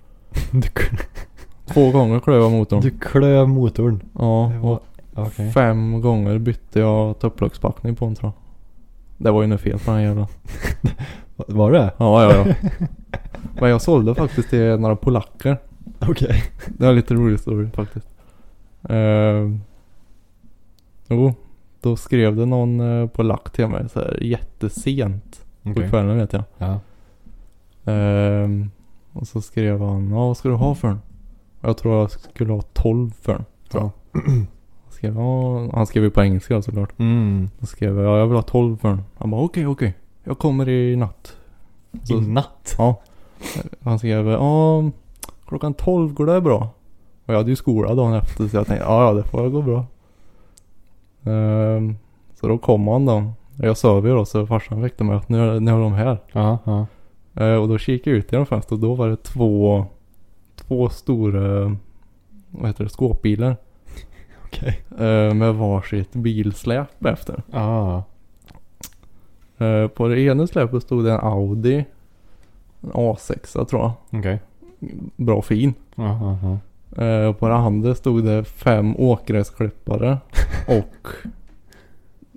[1.66, 2.80] Två gånger klöv jag motorn.
[2.80, 4.00] du klöv motorn.
[4.18, 4.80] ja, Det var-
[5.14, 5.52] och Okej.
[5.52, 8.42] fem gånger bytte jag tupplockspackning på den tror jag.
[9.26, 10.28] Det var ju något fel på den jävla.
[11.36, 11.92] Var det?
[11.98, 12.54] Ja, ja, ja.
[13.60, 15.58] Men jag sålde faktiskt till några polacker.
[16.00, 16.42] Okej.
[16.66, 18.06] Det var lite rolig story faktiskt.
[18.90, 19.56] Uh,
[21.08, 21.34] jo,
[21.80, 25.88] då skrev det någon uh, polack till mig så här jättesent på Okej.
[25.90, 26.42] kvällen vet jag.
[26.58, 26.80] Ja.
[27.92, 28.70] Ehm,
[29.12, 31.00] och så skrev han, ja vad ska du ha för den?
[31.66, 33.44] Jag tror jag skulle ha 12 för den.
[33.72, 33.90] jag.
[34.12, 34.46] Han
[34.90, 36.98] skrev, ja, han skrev ju på engelska såklart.
[36.98, 37.48] Mm.
[37.58, 39.02] Då skrev jag, ja jag vill ha 12 för den.
[39.18, 39.94] Han bara okej okej.
[40.24, 41.36] Jag kommer i natt.
[42.02, 42.74] Så- I natt?
[42.78, 43.00] Ja.
[43.82, 44.84] Han skrev, ja
[45.48, 46.68] klockan 12 går det bra?
[47.26, 49.62] Och jag hade ju skola dagen efter så jag tänkte, ja ja det får gå
[49.62, 49.84] bra.
[51.24, 51.96] Ehm,
[52.40, 53.24] så då kom han då.
[53.56, 56.18] Jag sov ju då så farsan väckte mig att nu är, nu är de här.
[56.32, 56.86] Ja, ja.
[57.44, 59.84] Eh, och då kikade jag ut genom fönstret och då var det två,
[60.68, 61.76] två stora,
[62.50, 63.56] vad heter det, skåpbilar.
[64.44, 64.80] Okej.
[64.90, 67.42] eh, med varsitt bilsläp efter.
[67.52, 68.04] Ja.
[69.58, 71.84] Eh, på det ena släpet stod det en Audi.
[72.80, 73.92] En A6 tror jag.
[74.20, 74.40] Okej.
[75.16, 75.74] Bra fin.
[75.94, 76.58] Ja, ja.
[77.04, 80.18] Eh, på det andra stod det fem åkgräsklippare
[80.68, 81.08] och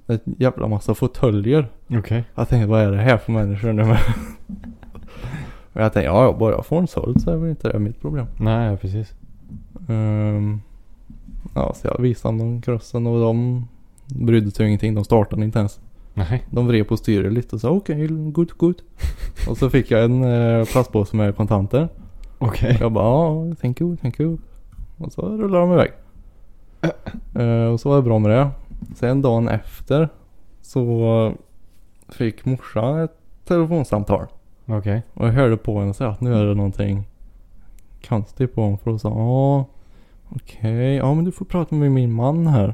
[0.07, 1.67] ett jävla massa fåtöljer.
[1.89, 2.23] Okej.
[2.35, 3.97] Jag tänkte vad är det här för människor nu?
[5.73, 7.79] och jag tänkte ja, ja bara jag får en såld så är väl inte det
[7.79, 8.25] mitt problem.
[8.39, 9.13] Nej, precis.
[9.89, 10.61] Ehm,
[11.55, 13.67] ja, så jag visade dem krossen och de
[14.05, 14.95] brydde sig ingenting.
[14.95, 15.79] De startade inte ens.
[16.13, 16.43] Nej.
[16.49, 18.81] De vred på styret lite och sa okej, good, good.
[19.49, 21.89] och så fick jag en eh, plastpåse med kontanter.
[22.37, 22.77] Okej.
[22.79, 24.37] Jag bara ja, thank you, thank you.
[24.97, 25.91] Och så rullade de iväg.
[27.35, 28.49] Eh, och så var det bra med det.
[28.95, 30.09] Sen dagen efter
[30.61, 31.33] så
[32.09, 34.25] fick morsan ett telefonsamtal.
[34.69, 35.03] Okej.
[35.13, 37.03] Och jag hörde på henne säga att nu är det någonting
[38.07, 38.77] konstigt på honom.
[38.77, 39.65] För då sa hon, ja
[40.29, 42.73] okej, ja men du får prata med min man här.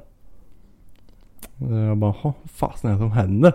[1.58, 3.54] Och Jag bara, "Jaha, vad fasen är det som händer?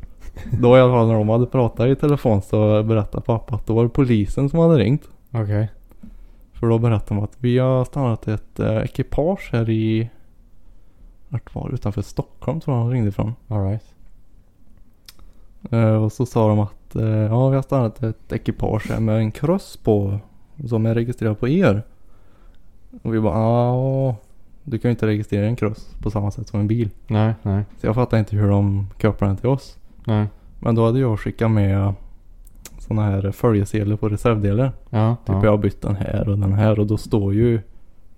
[0.60, 3.74] Då i alla fall när de hade pratat i telefon så berättade pappa att då
[3.74, 5.08] var det polisen som hade ringt.
[5.30, 5.68] Okej.
[6.52, 10.10] För då berättade de att vi har stannat ett eh, ekipage här i,
[11.28, 11.74] vart var det?
[11.74, 13.34] Utanför Stockholm tror jag de ringde ifrån.
[13.48, 13.94] Alright.
[15.70, 19.16] Eh, och så sa de att eh, ja vi har stannat ett ekipage här med
[19.16, 20.18] en kross på
[20.68, 21.82] som är registrerad på er.
[23.02, 24.16] Och vi bara ja
[24.64, 26.90] du kan ju inte registrera en kross på samma sätt som en bil.
[27.06, 29.78] Nej, nej, Så jag fattar inte hur de kopplade den till oss.
[30.04, 30.26] nej.
[30.60, 31.94] Men då hade jag skickat med
[32.78, 34.72] sådana här följesedlar på reservdelar.
[34.90, 35.44] Ja, Typ ja.
[35.44, 37.60] jag har bytt den här och den här och då står ju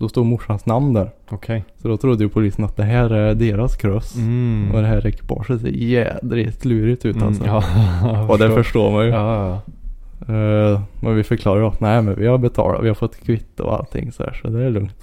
[0.00, 1.10] då står morsans namn där.
[1.28, 1.64] Okej.
[1.82, 4.16] Så då trodde ju polisen att det här är deras cross.
[4.16, 4.70] Mm.
[4.74, 7.44] Och det här ekipaget ser jädrigt lurigt ut alltså.
[7.44, 9.10] Mm, ja, och det förstår man ju.
[9.10, 10.34] Ja, ja.
[10.34, 13.64] Eh, men vi förklarar ju att nej men vi har betalat, vi har fått kvitto
[13.64, 14.96] och allting så här så det är lugnt.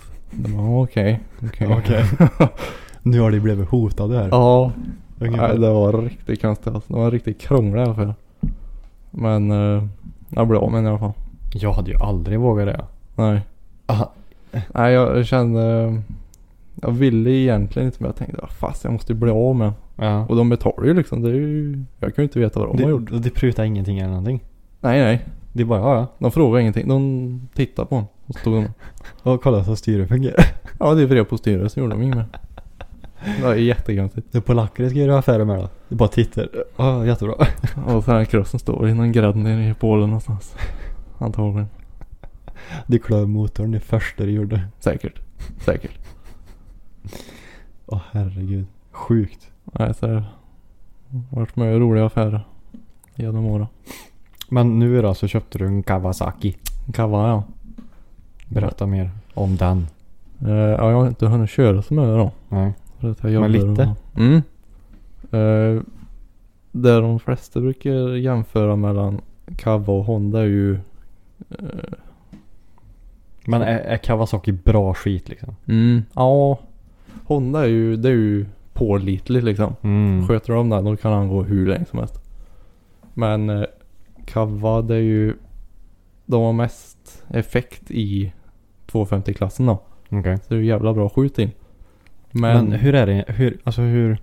[0.82, 1.68] Okej, okej.
[1.78, 2.06] Okej.
[3.02, 4.28] Nu har de blivit hotade här.
[4.32, 4.72] Ja,
[5.20, 5.48] Ungefär.
[5.48, 6.94] nej, det var riktigt konstigt alltså.
[6.94, 8.14] Det var riktigt krångligt i alla fall.
[9.12, 9.84] Men uh,
[10.30, 11.14] jag blev av med den i alla fall.
[11.54, 12.86] Jag hade ju aldrig vågat det.
[13.16, 13.42] Nej.
[13.86, 14.12] Aha.
[14.74, 15.96] Nej jag kände,
[16.82, 19.68] jag ville egentligen inte men jag tänkte "Ah, fast jag måste ju bli av med
[19.68, 20.26] den." Ja.
[20.26, 21.22] Och de betalar ju liksom.
[21.22, 23.10] Det är ju, jag kan ju inte veta vad de har gjort.
[23.10, 24.44] De, de prutar ingenting eller någonting.
[24.82, 25.26] Nej nej.
[25.54, 26.08] Det är bara, ja ja.
[26.20, 26.88] De frågar ingenting.
[26.88, 28.06] De tittar på den.
[28.26, 28.68] Och så stod de.
[29.32, 30.44] Och kolla så styret fungerar.
[30.80, 32.26] Ja det är brev på styret så gjorde de inget mer.
[33.38, 34.28] Det var jättekonstigt.
[34.32, 35.70] Det är polacker ska göra affärer med då.
[35.90, 36.50] Det bara tittar.
[36.78, 37.34] Ja, jättebra.
[37.86, 40.56] Och så här krossen står i någon grädd nere i Polen någonstans.
[41.18, 41.68] Antagligen.
[42.88, 44.68] De klör motorn det första de gjorde.
[44.80, 45.20] Säkert.
[45.60, 46.00] Säkert.
[47.86, 48.66] Åh herregud.
[48.92, 49.52] Sjukt.
[49.64, 50.24] Nej så det har
[51.30, 52.48] varit med roliga affärer.
[53.16, 53.68] Genom åren.
[54.50, 56.58] Men nu då så köpte du en Kawasaki.
[56.94, 57.44] Kawa ja.
[58.48, 59.88] Berätta mer om den.
[60.42, 62.32] Eh, ja jag har inte hunnit köra så mycket då.
[62.50, 62.74] Nej.
[63.00, 63.96] För att jag Men lite?
[64.14, 64.42] Och, mm.
[65.34, 65.82] Uh,
[66.72, 69.22] det de flesta brukar jämföra mellan
[69.56, 70.74] Kawa och Honda är ju
[71.50, 71.94] eh,
[73.50, 75.56] Men är, är Kawasaki bra skit liksom?
[75.66, 76.04] Mm.
[76.14, 76.60] Ja.
[77.26, 79.76] Honda är ju, det är ju pålitligt liksom.
[79.82, 80.28] Mm.
[80.28, 82.22] Sköter de den då kan han gå hur länge som helst.
[83.14, 83.64] Men eh,
[84.26, 85.34] Kawa det är ju,
[86.26, 88.34] de har mest effekt i
[88.88, 89.82] 250-klassen då.
[90.10, 90.38] Okej.
[90.38, 91.52] Så det är ju jävla bra skjut in.
[92.32, 93.26] Men, Men, hur är det?
[93.28, 94.18] Hur, alltså hur?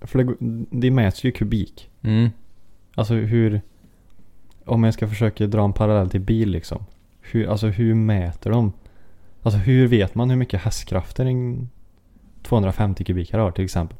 [0.00, 0.34] För det,
[0.70, 1.90] det mäts ju kubik.
[2.02, 2.30] Mm.
[2.94, 3.60] Alltså hur?
[4.64, 6.84] Om jag ska försöka dra en parallell till bil liksom.
[7.32, 8.72] Hur, alltså hur mäter de?
[9.42, 11.68] Alltså hur vet man hur mycket hästkrafter en
[12.42, 13.96] 250 kubikare har till exempel?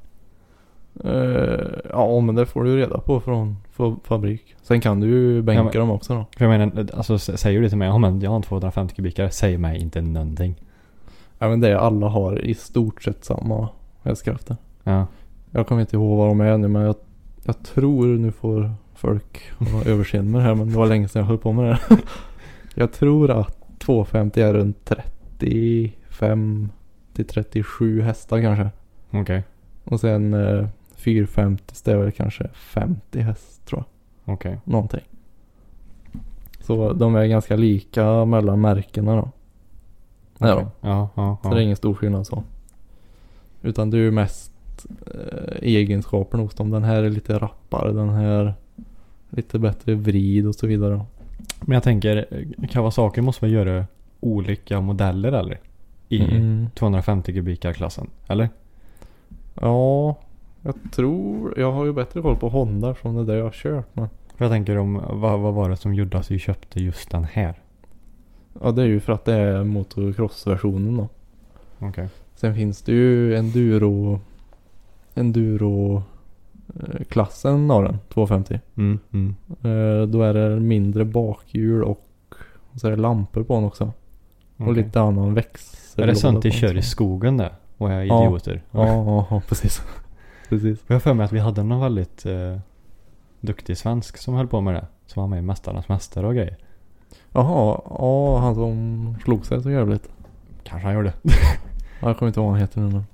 [1.04, 4.54] Eh, ja men det får du ju reda på från fa- fabrik.
[4.62, 6.26] Sen kan du ju bänka Ja, men- dem också då.
[6.38, 9.30] För jag menar, alltså säger du till mig, ja men jag har en 250 kubikare,
[9.30, 10.54] säg mig inte någonting.
[11.38, 13.68] Ja men det är alla har i stort sett samma
[14.02, 14.56] hästkrafter.
[14.84, 15.06] Ja.
[15.50, 16.94] Jag kommer inte ihåg vad de är nu men jag,
[17.44, 21.20] jag tror nu får folk ha överseende med det här men det var länge sedan
[21.20, 21.78] jag höll på med det.
[22.74, 26.68] Jag tror att 250 är runt 35
[27.14, 28.70] till 37 hästar kanske.
[29.10, 29.42] Okej.
[29.84, 33.84] Och sen eh, 450 det är väl kanske 50 häst tror
[34.24, 34.34] jag.
[34.34, 34.60] Okej.
[34.64, 35.04] Någonting.
[36.60, 39.30] Så de är ganska lika mellan märkena då.
[40.38, 40.66] Ja, Okej.
[40.80, 41.62] Ja, ja, Så det är ja.
[41.62, 42.42] ingen stor skillnad så.
[43.62, 44.52] Utan det är ju mest
[45.14, 46.70] eh, egenskaperna hos dem.
[46.70, 47.92] Den här är lite rappare.
[47.92, 48.54] Den här
[49.30, 51.00] lite bättre vrid och så vidare.
[51.60, 53.86] Men jag tänker, Kawasaki måste väl göra
[54.20, 55.60] olika modeller eller?
[56.08, 56.70] I Mm.
[56.74, 58.48] 250 kubikar-klassen, eller?
[59.60, 60.16] Ja,
[60.62, 61.58] jag tror.
[61.58, 63.86] Jag har ju bättre koll på Honda eftersom det är det jag har kört.
[63.92, 67.10] Men För jag tänker om, vad, vad var det som gjorde att vi köpte just
[67.10, 67.54] den här?
[68.62, 71.08] ja, det är ju för att det är motocross-versionen då.
[71.78, 72.08] Okej.
[72.34, 74.20] Sen finns det ju enduro
[75.14, 76.02] enduro eh,
[77.08, 78.60] klassen av den 250.
[78.76, 79.34] Mm, mm.
[79.48, 82.06] Eh, då är det mindre bakhjul och
[82.74, 83.84] så är det lampor på den också.
[84.56, 84.74] Och Okej.
[84.74, 86.02] lite annan växel.
[86.02, 87.52] Är det sånt de kör i skogen där?
[87.78, 88.62] Och är idioter?
[88.70, 89.82] Ja, ja, ja precis.
[90.48, 90.84] precis.
[90.86, 92.58] Jag har för mig att vi hade någon väldigt eh,
[93.40, 94.86] duktig svensk som höll på med det.
[95.06, 96.56] Som var med i Mästarnas Mästare och grejer.
[97.32, 100.08] Jaha, ja han som slog sig så jävligt.
[100.62, 101.12] Kanske han gjorde.
[102.00, 103.04] Ja, Jag kommer inte ihåg vad han heter nu men.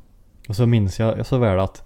[0.49, 1.85] Och så minns jag så väl att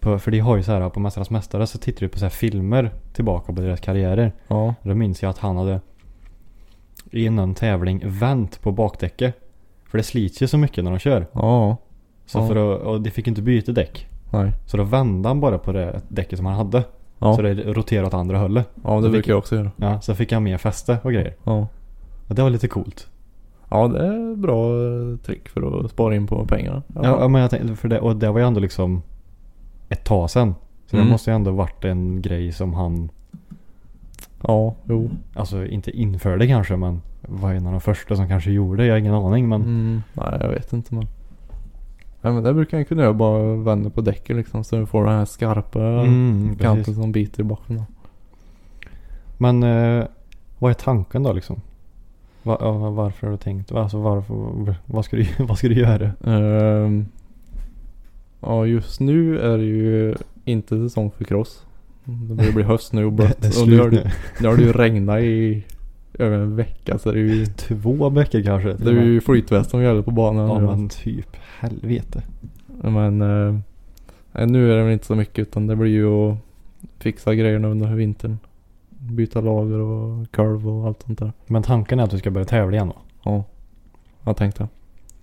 [0.00, 2.24] på, för de har ju så här på Mästarnas Mästare så tittar du på så
[2.24, 4.32] här filmer tillbaka på deras karriärer.
[4.48, 4.74] Ja.
[4.82, 5.80] Då minns jag att han hade
[7.10, 9.34] i någon tävling vänt på bakdäcket.
[9.84, 11.26] För det slits ju så mycket när de kör.
[11.32, 11.76] Ja.
[12.26, 12.46] Så Ja.
[12.46, 14.08] för att, och de fick inte byta däck.
[14.32, 14.52] Nej.
[14.66, 16.84] Så då vände han bara på det däcket som han hade.
[17.18, 17.36] Ja.
[17.36, 18.68] Så det roterade åt andra hållet.
[18.84, 19.70] ja, det så brukar jag också göra.
[19.76, 21.34] Ja, så fick han mer fäste och grejer.
[21.44, 21.66] Ja.
[22.28, 23.08] Och det var lite coolt.
[23.70, 26.82] Ja, det är bra eh, trick för att spara in på pengarna.
[26.94, 29.02] Ja, ja men jag tänkte, för det, och det var ju ändå liksom
[29.88, 30.54] ett tag sedan.
[30.86, 31.06] Så Mm.
[31.06, 33.08] det måste ju ändå varit en grej som han,
[34.42, 35.10] ja jo.
[35.34, 38.86] alltså inte införde kanske men var en av de första som kanske gjorde.
[38.86, 39.62] Jag har ingen aning men.
[39.62, 41.06] Mm, nej, jag vet inte men.
[42.22, 43.12] Nej men det brukar jag kunna göra.
[43.12, 44.64] Bara vända på däcken liksom.
[44.64, 46.96] Så du får den här skarpa Mm, kanten precis.
[46.96, 47.76] som biter i backen.
[47.76, 47.84] då.
[49.38, 50.04] Men eh,
[50.58, 51.60] vad är tanken då liksom?
[52.42, 53.72] Va, varför har du tänkt?
[53.72, 56.10] Alltså varför, vad ska du, vad ska du göra?
[56.24, 57.06] Ehm,
[58.40, 61.66] ja just nu är det ju inte säsong för cross.
[62.04, 63.40] Det börjar bli höst nu och blött.
[63.42, 64.48] Det och nu har, det, nu.
[64.48, 65.64] har det ju regnat i
[66.18, 68.72] över en vecka så det är ju, Två veckor kanske.
[68.72, 72.22] det är ju flytväst som gäller på banan Ja men typ helvete.
[72.66, 76.38] Men eh, nu är det väl inte så mycket utan det blir ju att
[76.98, 78.38] fixa grejerna under vintern.
[78.88, 81.32] Byta lager och kurv och allt sånt där.
[81.46, 82.96] Men tanken är att du ska börja tävla igen då?
[83.22, 83.44] Ja.
[84.24, 84.68] Jag tänkte.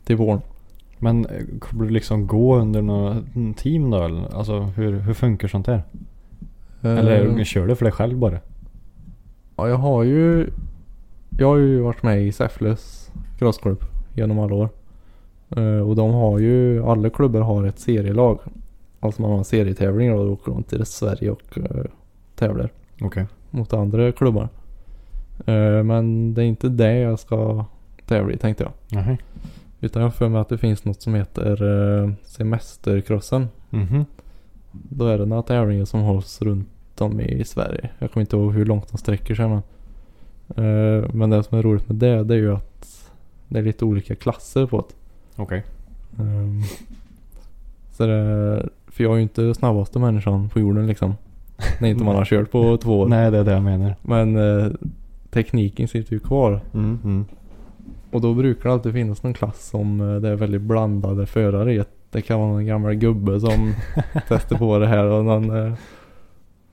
[0.04, 0.42] Till våren.
[1.04, 3.24] Men eh, kommer du liksom gå under några
[3.56, 4.36] team då eller?
[4.38, 5.84] Alltså hur, hur funkar sånt där?
[6.82, 8.40] Eller Eh, kör du för dig själv bara?
[9.56, 10.50] Ja, jag har ju
[11.38, 14.70] Jag har ju varit med i Säffles crossklubb genom alla år.
[15.58, 18.40] Eh, och de har ju, alla klubbar har ett serielag.
[19.00, 21.84] Alltså man har en serietävling och åker runt i Sverige och uh,
[22.36, 22.70] tävlar
[23.02, 23.26] Okej.
[23.50, 24.50] mot andra klubbar.
[25.84, 27.66] Men det är inte det jag ska
[28.08, 28.72] tävla i tänkte jag.
[29.02, 29.18] Nej.
[29.84, 33.48] Utan jag för mig att det finns något som heter uh, semestercrossen.
[33.70, 34.06] Mhm.
[34.72, 37.90] Då är det några tävlingar som hålls runt om i Sverige.
[38.00, 39.62] Jag kommer inte ihåg hur långt de sträcker sig men.
[40.48, 43.10] Eh, men det som är roligt med det, det är ju att
[43.48, 44.94] det är lite olika klasser på det.
[45.42, 45.64] Okej.
[46.20, 46.62] Ehm,
[47.92, 51.16] så det, för jag är ju inte snabbaste människan på jorden liksom.
[51.80, 53.08] När inte man har kört på två år.
[53.10, 53.96] Nej det är det jag menar.
[54.02, 54.72] Men eh,
[55.30, 56.62] tekniken sitter ju kvar.
[56.74, 57.26] Mm, mm.
[58.14, 61.74] Och då brukar det alltid finnas någon klass som eh, det är väldigt blandade förare
[61.74, 61.84] i.
[62.12, 63.74] Det kan vara någon gammal gubbe som
[64.28, 65.74] testar på det här och någon, eh,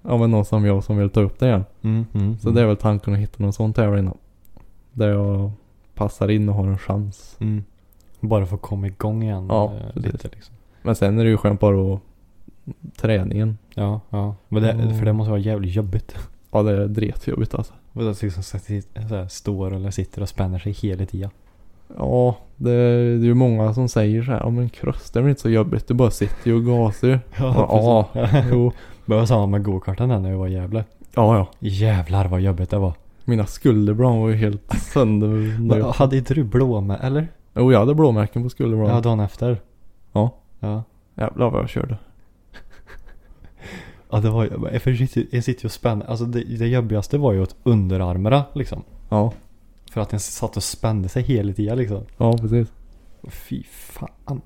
[0.02, 1.64] ja, men någon som jag som vill ta upp det igen.
[1.82, 4.16] Mm, mm, Så det är väl tanken att hitta någon sån tävling då.
[4.92, 5.50] Där jag
[5.94, 7.36] passar in och har en chans.
[7.40, 7.64] Mm.
[8.20, 9.46] Bara för att komma igång igen.
[9.48, 10.12] Ja, precis.
[10.12, 10.54] lite liksom.
[10.82, 12.00] Men sen är det ju skönt bara att
[12.96, 13.58] träningen.
[13.74, 14.34] Ja, ja.
[14.48, 14.98] Men det, Mm.
[14.98, 16.14] För det måste vara jävligt jobbigt.
[16.50, 17.72] Ja det är dretjobbigt alltså.
[17.92, 18.58] Och att liksom så
[18.96, 21.30] här, står eller sitter och spänner sig hela tiden.
[21.98, 22.70] Ja, det,
[23.18, 25.42] det är ju många som säger så här, ja men cross det är väl inte
[25.42, 27.18] så jobbigt, du bara sitter ju och gasar ju.
[27.38, 28.50] Ja, precis.
[28.52, 28.72] jo.
[29.06, 30.84] Det var samma med gokarten där när vi var i Gävle.
[31.14, 31.46] Ja, ja.
[31.58, 32.92] Jävlar vad jobbigt det var.
[33.24, 35.60] Mina skulderblad var ju helt sönder.
[35.60, 37.28] Men, jag- hade inte du blå med eller?
[37.54, 39.02] Jo, jag hade blåmärken på Ja, skulderbladen.
[39.02, 39.60] dagen efter.
[40.12, 40.30] Ja.
[40.60, 40.82] Ja.
[41.14, 41.96] Jävlar vad jag körde.
[44.10, 46.06] Ja det var ju, för jag sitter- jag sitter ju och spänner.
[46.06, 48.82] Alltså det, det jobbigaste var ju åt underarmarna liksom.
[49.08, 49.32] Ja,
[49.90, 52.02] För att den satt och spände sig hela tiden liksom.
[52.16, 52.68] ja precis.
[53.28, 54.40] Fy fan.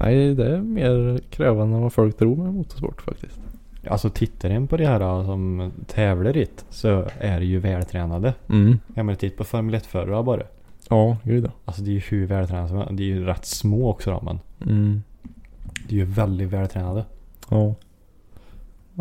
[0.00, 3.40] Nej, det är mer krävande än vad folk tror med motorsport faktiskt.
[3.88, 8.34] Alltså tittar en på det här som tävlar i det, så är det ju vältränade.
[8.48, 8.78] Mm.
[8.94, 10.42] Jag menar titta på Formel 1-förare bara.
[10.90, 11.50] Ja, gud ja.
[11.64, 12.92] Alltså det är ju hur vältränade som helst.
[12.96, 14.40] De är ju rätt små också då men.
[14.70, 15.02] Mm.
[15.88, 17.04] Det är ju väldigt vältränade.
[17.48, 17.74] Ja.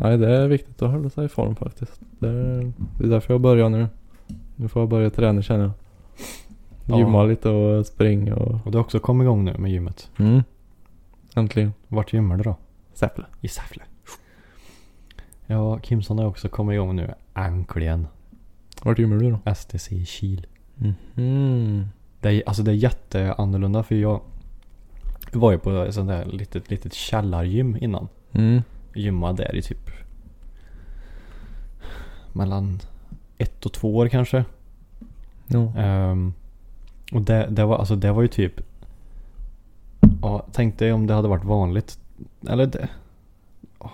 [0.02, 2.02] Nej, det är viktigt att hålla sig i form faktiskt.
[2.20, 3.88] Det är, det är därför jag börjar nu.
[4.56, 5.72] Nu får jag börja träna känner jag.
[6.86, 6.98] Ja.
[6.98, 8.60] Gymma lite och springa och...
[8.66, 10.12] Och du har också kommit igång nu med gymmet.
[10.18, 10.44] Mm.
[11.36, 11.74] Äntligen.
[11.88, 12.56] Vart gymmar du då?
[12.94, 13.26] Säffle.
[13.42, 13.84] I Säffle.
[15.46, 17.14] Ja, Kimson har också kommit igång nu.
[17.34, 18.08] Äntligen.
[18.84, 19.54] Vart gymmar du då?
[19.56, 20.48] STC i Kil.
[20.76, 21.88] Mhm.
[22.22, 24.22] Det är, alltså det är jätteannorlunda för jag
[25.34, 28.08] var ju på ett sånt där litet, litet källargym innan.
[28.32, 28.62] Mm.
[28.98, 29.90] Gymmade där i typ
[32.34, 32.80] mellan
[33.38, 34.46] ett och två år kanske.
[35.48, 35.74] Ja.
[35.78, 36.34] Ehm,
[37.12, 38.62] och det, det, var, alltså det var ju typ
[40.22, 42.00] Ja, tänk dig om det hade varit vanligt.
[42.48, 42.90] Eller det
[43.80, 43.92] Åh,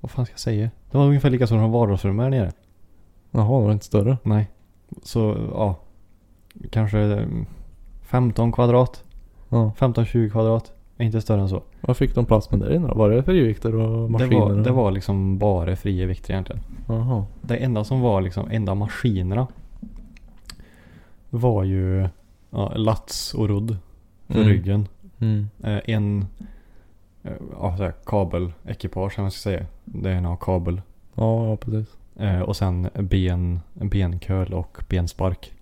[0.00, 0.70] Vad fan ska jag säga?
[0.90, 2.52] Det var ungefär lika som som vardagsrum här nere.
[3.30, 4.18] Jaha, var det inte större?
[4.22, 4.50] Nej.
[5.02, 5.76] Så ja.
[6.70, 7.46] Kanske mm,
[8.02, 9.04] 15 kvadrat.
[9.48, 9.72] Ja.
[9.78, 10.72] 15-20 kvadrat.
[11.04, 11.62] Inte större än så.
[11.80, 12.94] Vad fick de plats med där inne då?
[12.94, 14.40] Var det frivikter och Det maskiner?
[14.40, 16.62] var, det var liksom bara fria vikter egentligen.
[16.88, 17.24] Jaha.
[17.40, 19.46] Det enda som var liksom, enda maskinerna.
[21.30, 22.08] Var ju
[22.50, 23.76] ja, lats och rodd.
[24.26, 24.48] För Mm.
[24.48, 24.88] ryggen.
[25.18, 25.48] Mm.
[25.62, 26.26] Eh, en
[27.22, 29.66] eh, ja, så här, kabelekipage man ska säga.
[29.84, 30.80] Det är en kabel.
[31.14, 31.96] Ja, ja precis.
[32.16, 35.52] Eh, och sen ben, benköl och benspark.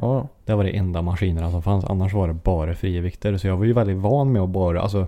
[0.00, 0.28] Ja.
[0.44, 1.84] Det var det enda maskinerna som fanns.
[1.84, 3.36] Annars var det bara fria vikter.
[3.36, 5.06] Så jag var ju väldigt van med att bara, alltså.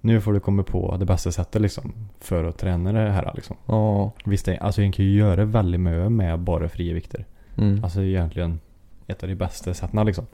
[0.00, 1.92] Nu får du komma på det bästa sättet liksom.
[2.20, 3.56] För att träna det här liksom.
[3.66, 4.12] Ja.
[4.24, 7.24] Visst det, alltså jag kan ju göra väldigt mycket med bara fria vikter.
[7.58, 7.84] Mm.
[7.84, 8.60] Alltså egentligen
[9.06, 10.26] ett av de bästa sätten liksom.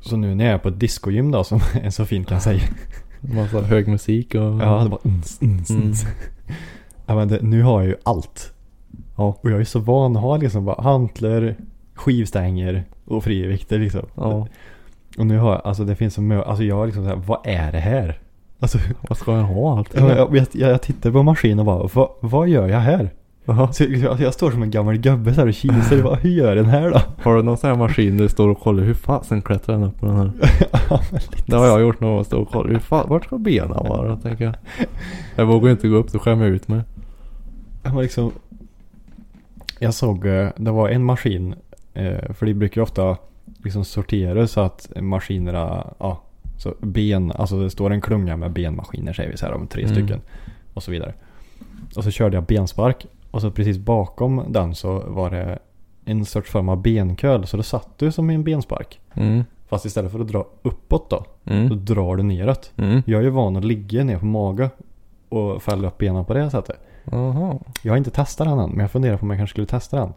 [0.00, 2.62] Så nu när jag är på ett discogym då som en så fint kan säga.
[3.20, 4.40] Massa hög musik och...
[4.40, 5.82] Ja, det bara uns, uns, Mm.
[5.82, 6.04] uns.
[7.06, 8.52] Ja, men det, nu har jag ju allt.
[9.16, 11.56] Ja, och jag är så van att ha liksom bara hantlar,
[11.98, 14.06] skivstänger och frivikter liksom.
[14.14, 14.46] Ja.
[15.18, 17.40] Och nu har jag, alltså det finns så mycket, alltså jag har liksom såhär, vad
[17.44, 18.18] är det här?
[18.60, 19.94] Alltså, Vad ska jag ha allt?
[19.94, 23.10] jag, jag, jag, jag tittar på maskinen och bara, vad, vad gör jag här?
[23.44, 23.72] Jaha.
[23.72, 26.56] Så jag, jag står som en gammal gubbe så här och kisar, bara, hur gör
[26.56, 27.00] den här då?
[27.22, 29.84] Har du någon sån här maskin där du står och kollar hur fasen klättrar den
[29.84, 30.32] upp på den här?
[30.90, 31.00] Ja,
[31.46, 32.24] Det har jag gjort någon gång.
[32.24, 32.68] Stå och kolla.
[32.68, 34.16] Hur fan, vart ska benen vara?
[34.16, 34.54] Tänker jag.
[35.36, 36.80] Jag vågar inte gå upp, då skämmer jag ut mig.
[37.82, 38.32] Jag liksom.
[39.78, 41.54] Jag såg, eh, det var en maskin.
[41.94, 43.16] Eh, För de brukar ju ofta
[43.64, 46.22] liksom sortera så att maskinerna, ja.
[46.58, 49.82] Så ben, alltså det står en klunga med benmaskiner säger vi så här om tre
[49.84, 49.94] Mm.
[49.94, 50.20] stycken.
[50.74, 51.14] Och så vidare.
[51.96, 53.06] Och så körde jag benspark.
[53.30, 55.58] Och så precis bakom den så var det
[56.04, 57.46] en sorts form av benköl.
[57.46, 59.00] Så då satt du som i en benspark.
[59.14, 59.44] Mm.
[59.68, 61.24] Fast istället för att dra uppåt då.
[61.44, 61.84] Då Mm.
[61.84, 62.72] drar du neråt.
[62.76, 63.02] Mm.
[63.06, 64.70] Jag är ju van att ligga ner på mage.
[65.28, 66.76] Och fälla upp benen på det sättet.
[67.04, 67.58] Jaha.
[67.82, 68.70] Jag har inte testat den än.
[68.70, 70.12] Men jag funderar på om jag kanske skulle testa den.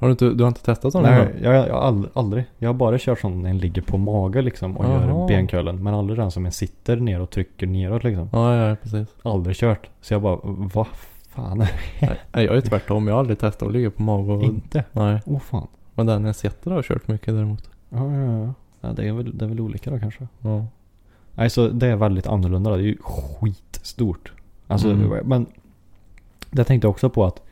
[0.00, 1.02] Har du inte, du har inte testat sån?
[1.02, 2.44] Nej, jag, jag, ald- aldrig.
[2.58, 4.76] Jag har bara kört sån när en ligger på mage liksom.
[4.76, 5.06] Och Jaha.
[5.06, 5.82] gör benkölen.
[5.82, 8.28] Men aldrig den som en sitter ner och trycker neråt liksom.
[8.32, 9.08] Ja, ja, precis.
[9.22, 9.88] Aldrig kört.
[10.00, 10.86] Så jag bara, vad
[11.28, 11.58] fan
[12.32, 13.06] Nej, jag är tvärtom.
[13.06, 14.42] Jag har aldrig testat att ligga på mage och...
[14.42, 14.84] Inte?
[14.92, 15.20] Nej.
[15.26, 15.66] Åh fan.
[15.94, 17.70] Men den jag sitter har jag kört mycket däremot.
[17.90, 18.54] Ja, ja, ja.
[18.80, 20.28] ja det, är väl, det är väl olika då kanske.
[20.40, 20.66] Ja.
[21.34, 22.70] Nej, så det är väldigt annorlunda.
[22.70, 22.76] då.
[22.76, 24.32] Det är ju skitstort.
[24.66, 25.26] Alltså, Mm.
[25.28, 25.46] men
[26.50, 27.42] det tänkte jag också på att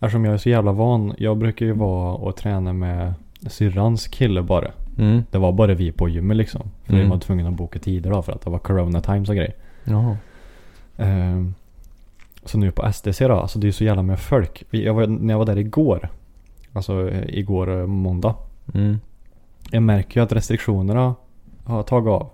[0.00, 1.14] eftersom jag är så jävla van.
[1.18, 3.14] Jag brukar ju vara och träna med
[3.46, 4.70] syrrans kille bara.
[4.98, 5.22] Mm.
[5.30, 6.70] Det var bara vi på gymmet liksom.
[6.84, 7.04] För Mm.
[7.04, 9.54] vi var tvungna att boka tider då för att det var corona times och grejer.
[9.84, 10.16] Jaha.
[10.96, 11.54] Ehm,
[12.44, 14.62] så nu på SDC då, alltså det är ju så jävla med folk.
[14.70, 16.08] Jag var, när jag var där igår,
[16.72, 18.34] alltså eh, igår eh, måndag.
[18.74, 18.98] Mm.
[19.70, 21.14] Jag märker ju att restriktionerna
[21.64, 22.28] har tagit av.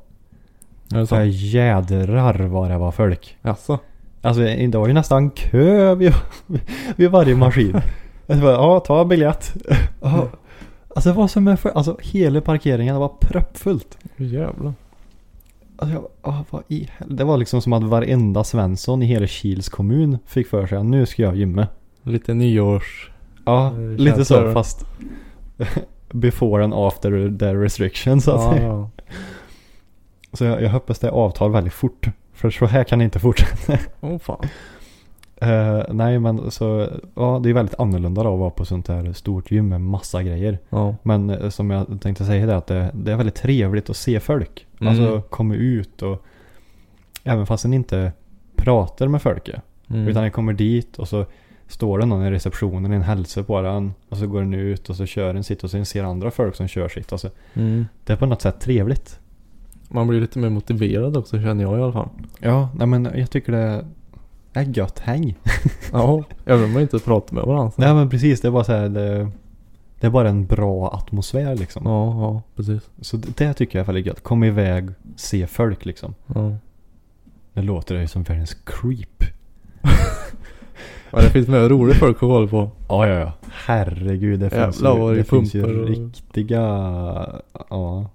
[0.95, 1.23] Är det Så så?
[1.25, 3.37] jädrar vad det var folk.
[3.43, 3.79] Jaså?
[4.23, 6.13] Alltså det var ju nästan kö vid,
[6.97, 7.81] vid varje maskin.
[8.27, 9.55] Jag bara, ja ta biljett.
[10.01, 10.29] Ja.
[10.95, 13.99] Alltså var som en för, alltså hela parkeringen var proppfullt.
[14.17, 14.75] Jävlar.
[15.77, 19.69] Alltså jag, ah, vad i Det var liksom som att varenda Svensson i hela Kils
[19.69, 21.67] kommun fick för sig att nu ska jag gymma.
[22.03, 23.11] Lite nyårs...
[23.45, 24.87] Ja, Eh, lite så fast
[26.11, 28.91] before and after the restrictions så att Ja, ja.
[30.33, 32.07] Så jag, jag hoppas det avtar väldigt fort.
[32.43, 33.79] För så här kan det inte fortsätta.
[34.01, 34.39] Åh fan.
[35.43, 39.13] Eh, nej men så, ja det är väldigt annorlunda då att vara på sånt här
[39.13, 40.59] stort gym med massa grejer.
[40.71, 40.97] Ja.
[41.03, 44.21] Men eh, som jag tänkte säga det att det, det är väldigt trevligt att se
[44.21, 44.67] folk.
[44.81, 44.91] Mm.
[44.91, 46.25] Alltså komma ut och
[47.25, 48.13] även fast en inte
[48.57, 49.61] pratar med folket.
[49.91, 50.09] Mm.
[50.09, 51.27] Utan jag kommer dit och så
[51.69, 53.93] står det någon i receptionen, en hälsar på den.
[54.09, 56.55] Och så går den ut och så kör den sitt och sen ser andra folk
[56.57, 57.13] som kör sitt.
[57.13, 57.87] Alltså, Mm.
[58.05, 59.19] det är på något sätt trevligt.
[59.95, 62.09] Man blir lite mer motiverad också känner jag i alla fall.
[62.41, 63.85] Ja, nej men jag tycker det
[64.53, 65.37] är gött häng.
[65.93, 66.25] Ja.
[66.45, 67.73] Även om man inte pratar med varandra.
[67.77, 69.31] nej men precis, det är bara så här, det,
[70.01, 71.83] det är bara en bra atmosfär liksom.
[71.87, 72.91] Ja, ja, precis.
[73.01, 74.23] Så det, det tycker jag är väldigt gött.
[74.23, 76.15] Komma iväg, se folk liksom.
[76.35, 76.57] Ja.
[77.55, 79.25] Det låter ju som världens creep.
[81.11, 82.71] Men det finns mer roliga folk att kolla på.
[82.89, 83.33] Ja, ja, ja.
[83.67, 86.61] Herregud, det finns Jävlar ju, det det finns ju och- riktiga,
[87.71, 88.11] ja,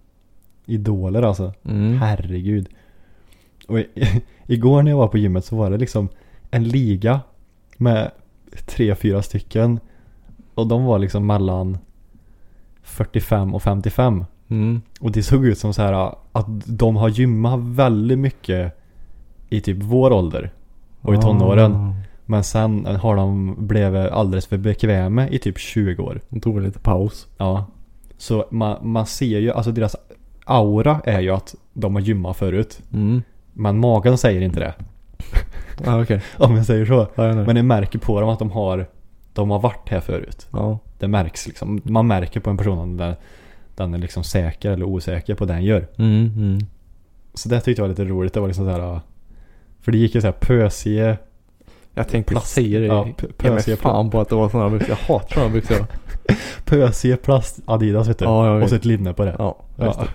[0.68, 1.54] idoler alltså.
[1.66, 1.98] Mm.
[1.98, 2.70] Herregud.
[3.68, 3.88] Och i,
[4.46, 6.10] igår när jag var på gymmet så var det liksom
[6.52, 7.22] en liga
[7.78, 8.12] med
[8.66, 9.80] tre, fyra stycken.
[10.54, 11.78] Och de var liksom mellan
[12.82, 14.26] 45 och 55.
[14.48, 14.82] Mm.
[15.00, 18.78] Och det såg ut som så här att de har gymmat väldigt mycket
[19.50, 20.52] i typ vår ålder.
[21.02, 21.76] Och i tonåren.
[21.76, 21.94] Ah.
[22.26, 26.22] Men sen har de blivit alldeles för bekväma i typ 20 år.
[26.30, 27.28] De tog en lite paus.
[27.38, 27.66] Ja.
[28.18, 29.96] Så man, man ser ju, alltså deras
[30.48, 32.82] aura är ju att de har gymmat förut.
[32.94, 33.22] Mm.
[33.54, 34.74] Men magen säger inte det.
[35.86, 36.22] Ja, okej.
[36.38, 37.08] Om jag säger så.
[37.16, 38.88] Ja, jag Men det märker på dem att de har,
[39.34, 40.48] de har varit här förut.
[40.52, 40.80] Ja.
[41.00, 41.82] Det märks liksom.
[41.84, 43.16] Man märker på en person om den,
[43.76, 45.88] den är liksom säker eller osäker på det den gör.
[45.98, 46.60] Mm, mm.
[47.34, 48.34] Så det tyckte jag var lite roligt.
[48.34, 49.00] Det var liksom så här.
[49.82, 51.18] För det gick ju så här pösige.
[51.94, 52.86] Jag tänkte Plast- säga det.
[52.86, 53.08] ja,
[53.38, 54.90] pösiga fan på att det var sådana byxor.
[54.90, 55.86] Jag hatar sådana byxor.
[56.66, 58.26] Pösige plast Adidas vet du.
[58.26, 58.64] Ja, jag vet.
[58.64, 59.36] och så ett linne på det.
[59.40, 60.06] Ja, jag Ja.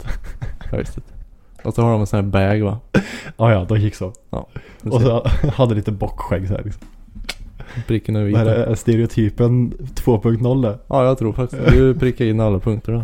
[0.70, 0.78] det.
[0.78, 1.68] Visste det.
[1.68, 2.78] Och så har de en sån här bag va?
[3.36, 4.12] Ja, ja, de gick så.
[4.30, 4.46] Ja.
[4.84, 6.82] Och så hade lite bockskägg så här liksom.
[7.86, 8.36] Pricken är Det vit.
[8.36, 10.78] här är stereotypen 2.0 det.
[10.86, 13.02] Ja, jag tror faktiskt Du prickar in alla punkter då.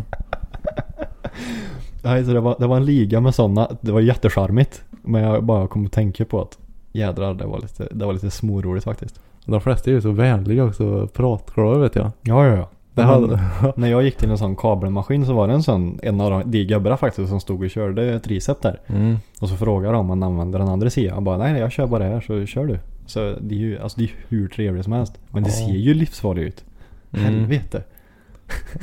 [2.03, 3.71] Nej, så det var, det var en liga med sådana.
[3.81, 4.83] Det var jättecharmigt.
[5.01, 6.57] Men jag bara kom att tänka på att
[6.91, 9.19] jädrar, det var lite, det var lite småroligt faktiskt.
[9.45, 11.07] De flesta är ju så vänliga också.
[11.07, 12.11] Pratglada vet jag.
[12.21, 12.69] Ja, ja, ja.
[12.95, 13.39] Hade...
[13.75, 16.51] När jag gick till en sån kabelmaskin så var det en sån, en av de,
[16.51, 18.79] de gubbarna faktiskt som stod och körde ett recept där.
[18.87, 19.17] Mm.
[19.41, 21.13] Och så frågade de om man använder den andra sidan.
[21.13, 22.79] Han bara, nej, jag kör bara här så kör du.
[23.05, 25.19] Så det är ju, alltså det är hur trevligt som helst.
[25.29, 25.55] Men det Ja.
[25.67, 26.63] ser ju livsfarligt ut.
[27.11, 27.25] Mm.
[27.25, 27.83] Helvete.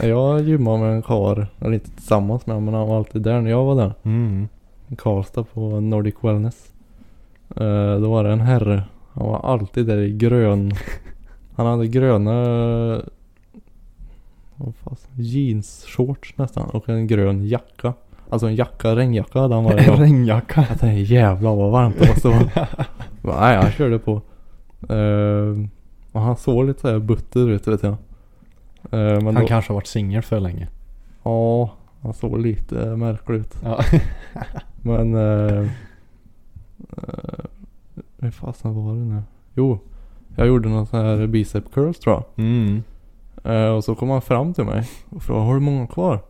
[0.03, 3.51] Jag gymmade med en kar, eller inte tillsammans med men han var alltid där när
[3.51, 3.95] jag var där.
[4.03, 4.49] Mm.
[4.99, 6.73] Karlstad på Nordic Wellness.
[7.57, 8.83] Eh, då var det en herre.
[9.13, 10.73] Han var alltid där i grön.
[11.57, 12.33] Han hade gröna
[14.57, 17.93] vad fasen, jeansshorts nästan och en grön jacka.
[18.31, 20.61] Alltså en jacka, regnjacka hade han varje En regnjacka.
[20.69, 22.67] Jag tänkte jävlar vad varmt det måste vara.
[23.41, 24.13] Nej, han körde på.
[24.95, 25.67] Eh,
[26.13, 27.93] Och han såg lite såhär butter ut vet jag.
[27.93, 27.97] Eh,
[28.91, 30.69] men Han då, kanske har varit singel för länge.
[31.23, 31.71] Ja,
[32.03, 33.55] han såg lite märklig ut.
[33.63, 33.81] Ja.
[34.83, 35.15] Men...
[35.15, 35.69] Eh,
[38.19, 39.23] hur fasen var det nu?
[39.55, 39.79] Jo.
[40.37, 42.45] Jag gjorde någon sån här bicep curls tror jag.
[42.45, 42.83] Mm.
[43.47, 46.21] Eh, och så kom han fram till mig och frågade har du många kvar?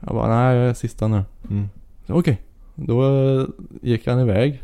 [0.00, 1.22] Jag bara nej jag är sista nu.
[1.50, 1.68] Mm.
[2.08, 2.40] Okej.
[2.74, 3.02] Då
[3.40, 3.46] eh,
[3.82, 4.62] gick han iväg.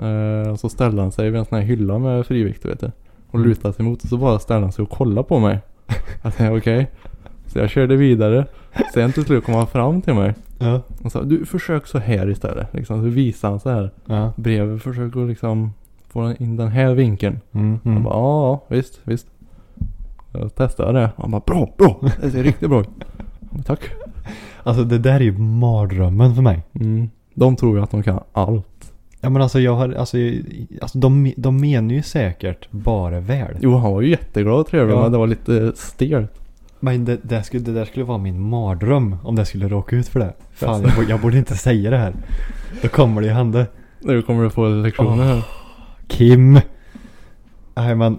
[0.00, 2.90] Eh, och så ställde han sig vid en sån här hylla med frivikter vet du.
[3.28, 3.48] Och Mm.
[3.48, 5.58] lutade sig emot och så bara ställde han sig och kollade på mig.
[6.22, 6.90] Jag tänkte okej.
[7.46, 8.46] Så jag körde vidare.
[8.94, 10.34] Sen till slut kom han fram till mig.
[10.58, 10.80] Ja.
[11.04, 12.74] Och sa du försök så här istället.
[12.74, 13.90] Liksom, så visade han så här.
[14.06, 14.32] Ja.
[14.36, 15.72] Bredvid försök att liksom
[16.08, 17.40] få in den här vinkeln.
[17.52, 17.78] Mm.
[17.84, 18.02] Jag Mm.
[18.04, 19.26] bara ja, ja visst, visst.
[20.32, 21.10] Jag testade det.
[21.16, 22.00] Han bara bra, bra.
[22.20, 22.88] Det ser riktigt bra ut.
[23.66, 23.80] Tack.
[24.62, 26.62] Alltså det där är ju mardrömmen för mig.
[26.74, 27.10] Mm.
[27.34, 28.92] De tror ju att de kan allt.
[29.20, 30.16] Ja men alltså jag har, alltså,
[30.82, 33.56] alltså de, de menar ju säkert bara väl.
[33.60, 35.02] Jo han var ju jätteglad och trevlig Ja.
[35.02, 36.32] men det var lite stelt.
[36.80, 40.08] Men det, det, skulle, det där skulle vara min mardröm om det skulle råka ut
[40.08, 40.32] för det.
[40.52, 42.14] Fan jag, borde- jag borde inte säga det här.
[42.82, 43.66] Då kommer det ju hända.
[44.00, 45.42] Nu kommer du få lektioner här.
[46.08, 46.60] Kim!
[47.74, 48.18] Nej men,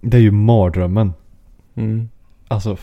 [0.00, 1.12] det är ju mardrömmen.
[1.80, 2.08] Mm.
[2.48, 2.76] Alltså,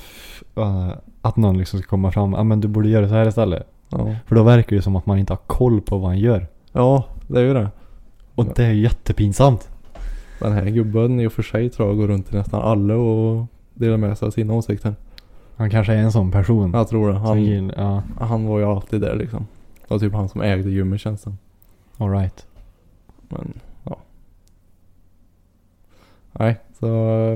[0.56, 0.90] äh,
[1.22, 2.34] att någon liksom ska komma fram.
[2.34, 3.68] Ja men du borde göra så här istället.
[3.90, 4.16] Ja.
[4.26, 6.48] För då verkar det som att man inte har koll på vad han gör.
[6.72, 7.70] ja, det är ju det.
[8.36, 9.70] Och det är ju jättepinsamt.
[10.40, 13.46] Den här gubben i och för sig tror jag går runt till nästan alla och
[13.74, 14.96] delar med sig av sina åsikter.
[15.56, 16.72] Han kanske är en sån person.
[16.74, 17.20] Jag tror det.
[17.20, 19.48] Han, gill- ja, han var ju alltid där liksom.
[19.82, 21.34] Det var typ han som ägde gymmet känns det
[21.98, 22.46] alright.
[23.30, 23.98] Men ja.
[26.34, 26.88] Nej, så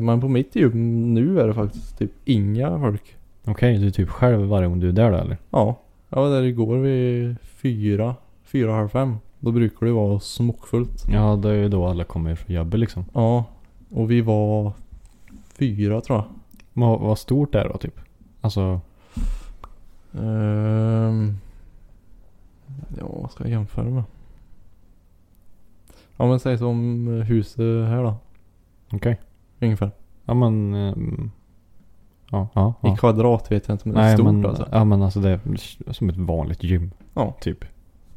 [0.02, 3.16] men på mitt gym nu är det faktiskt typ inga folk.
[3.46, 5.38] Okej, du är typ själv varje gång du är där då eller?
[5.50, 5.80] Ja,
[6.10, 9.18] jag var där igår vid fyra, fyra, halv fem.
[9.40, 11.06] Då brukar det vara smockfullt.
[11.12, 13.06] Ja, det är ju då alla kommer från jobbet liksom.
[13.14, 13.46] Ja,
[13.90, 14.74] och vi var
[15.54, 16.26] fyra tror jag.
[16.74, 18.00] Vad, vad stort är det då typ?
[18.42, 18.82] Alltså,
[20.14, 21.38] Ehm,
[22.98, 24.04] ja, vad ska jag jämföra med?
[26.18, 28.16] Ja men säg som huset här då.
[28.92, 29.20] okej.
[29.62, 29.92] Ungefär.
[30.26, 31.32] Ja men, ehm,
[32.30, 32.74] ja, ja.
[32.82, 32.94] ja.
[32.94, 34.68] I kvadrat vet jag inte men det är stort men, alltså.
[34.72, 36.92] ja men alltså det är som ett vanligt gym.
[37.14, 37.36] Ja.
[37.42, 37.66] Typ.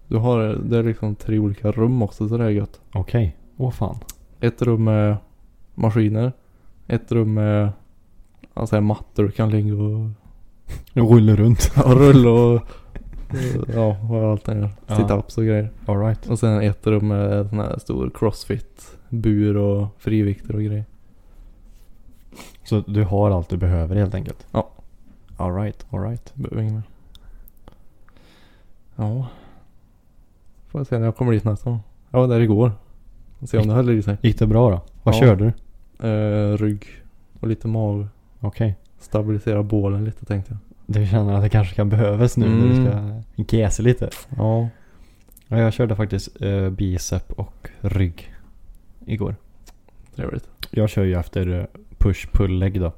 [0.08, 2.80] Du har, det är liksom tre olika rum också så det är gött.
[2.92, 3.36] Okej.
[3.56, 3.96] Åh fan.
[4.40, 5.16] Ett rum med
[5.74, 6.32] maskiner.
[6.86, 7.72] Ett rum med
[8.54, 10.10] alltså, mattor du kan ligga och,
[11.12, 11.72] Rulla runt.
[11.84, 12.62] och rulla och
[13.74, 14.70] ja, vad allt gör.
[14.86, 14.94] Ja.
[14.94, 15.70] Sit-ups och grejer.
[15.86, 16.26] Alright.
[16.26, 18.98] Och sen ett rum med sån här stor crossfit.
[19.08, 20.84] Bur och frivikter och grejer.
[22.64, 24.46] Så du har allt du behöver helt enkelt?
[24.52, 24.68] Ja.
[25.36, 26.34] Alright, alright.
[26.34, 26.82] Behöver inget mer.
[28.96, 29.26] Ja.
[30.68, 31.80] Får jag se när jag kommer dit nästa gång.
[32.10, 32.72] Jag var där igår.
[33.38, 34.16] Och se om det håller i sig.
[34.22, 34.80] Gick det bra då?
[35.02, 35.20] Vad Ja.
[35.20, 35.44] körde
[35.98, 36.08] du?
[36.08, 36.86] Eh, rygg
[37.40, 38.06] och lite mag.
[38.40, 38.76] Okej.
[38.98, 40.58] Stabilisera bålen lite tänkte jag.
[40.86, 43.22] Du känner att det kanske kan behövas nu när du Mm.
[43.46, 44.10] ska gäsa lite?
[44.36, 44.68] Ja.
[45.48, 48.34] Ja, jag körde faktiskt uh, bicep och rygg
[49.06, 49.36] igår.
[50.16, 50.48] Trevligt.
[50.70, 51.64] Jag kör ju efter eh,
[52.04, 52.92] push-pull-lägg då.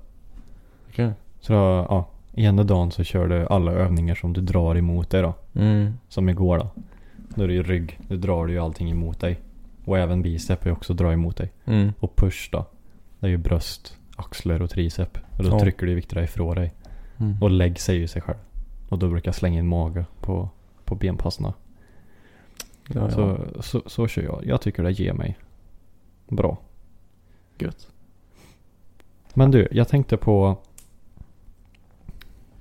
[0.89, 1.13] Okej.
[1.41, 5.23] Så då, ja, ena dagen så kör du alla övningar som du drar emot dig
[5.23, 5.35] då.
[5.55, 5.93] Mm.
[6.09, 6.71] Som igår då.
[7.35, 8.01] Då är det ju rygg.
[8.09, 9.41] Du drar du ju allting emot dig.
[9.85, 11.53] Och även bicep är också dra emot dig.
[11.65, 11.93] Mm.
[12.01, 12.67] Och push då.
[13.21, 15.19] Det är ju bröst, axlar och tricep.
[15.39, 15.61] Och då Ja.
[15.61, 16.73] trycker du vikterna ifrån dig.
[17.19, 17.43] Mm.
[17.43, 18.39] Och lägg säger ju sig själv.
[18.89, 20.49] Och då brukar jag slänga in mage på,
[20.85, 21.55] på benpassarna.
[22.89, 23.11] Ja, ja.
[23.11, 24.47] Så, så, så kör jag.
[24.47, 25.39] Jag tycker det ger mig
[26.29, 26.59] bra.
[27.59, 27.89] Gött.
[29.37, 30.57] Men du, jag tänkte på...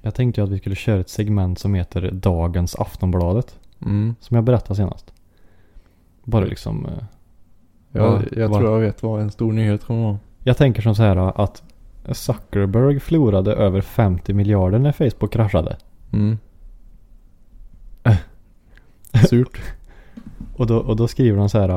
[0.02, 3.60] Jag tänkte ju att vi skulle köra ett segment som heter Dagens Aftonbladet.
[3.82, 4.16] Mm.
[4.20, 5.14] Som jag berättade senast.
[6.24, 6.86] Bara liksom...
[6.86, 6.92] eh,
[7.92, 10.20] Jag, jag vad- tror jag vet vad en stor nyhet kommer vara.
[10.44, 11.64] Jag tänker som så här att
[12.12, 15.78] Zuckerberg förlorade över 50 miljarder när Facebook kraschade.
[16.14, 16.38] Mm.
[19.30, 19.62] Surt.
[20.56, 21.70] Och då, och då skriver de så här.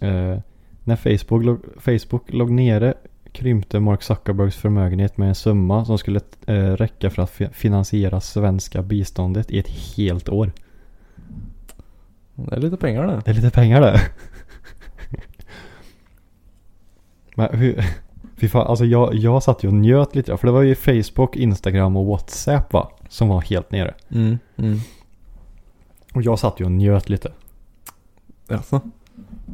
[0.00, 0.38] Eh,
[0.84, 2.94] när Facebook låg, Facebook låg nere
[3.32, 8.20] krympte Mark Zuckerbergs förmögenhet med en summa som skulle eh, räcka för att fi- finansiera
[8.20, 10.52] svenska biståndet i ett helt år.
[12.34, 13.22] Det är lite pengar det.
[13.24, 14.00] Det är lite pengar det.
[17.34, 17.84] Men hur...
[18.36, 20.36] Fy fan, alltså jag, jag satt ju och njöt lite.
[20.36, 22.90] För det var ju Facebook, Instagram och WhatsApp va?
[23.08, 23.94] Som var helt nere.
[24.10, 24.38] Mm.
[24.56, 24.78] Mm.
[26.14, 27.32] Och jag satt ju och njöt lite.
[28.48, 28.80] Jaså?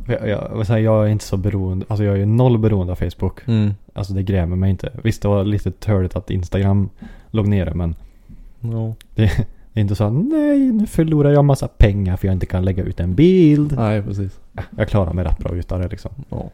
[0.07, 3.40] Jag, jag, jag, är inte så beroende, alltså jag är ju noll beroende av Facebook.
[3.47, 3.74] Mm.
[3.92, 4.92] Alltså det grämer mig inte.
[5.05, 6.88] Visst det var lite törligt att Instagram
[7.30, 7.95] låg nere men
[8.61, 8.95] Ja.
[9.14, 9.22] det,
[9.72, 12.64] det är inte så att nej nu förlorar jag massa pengar för jag inte kan
[12.64, 13.72] lägga ut en bild.
[13.76, 14.40] Nej precis.
[14.76, 16.11] Jag klarar mig rätt bra utan det liksom.
[16.28, 16.51] Ja.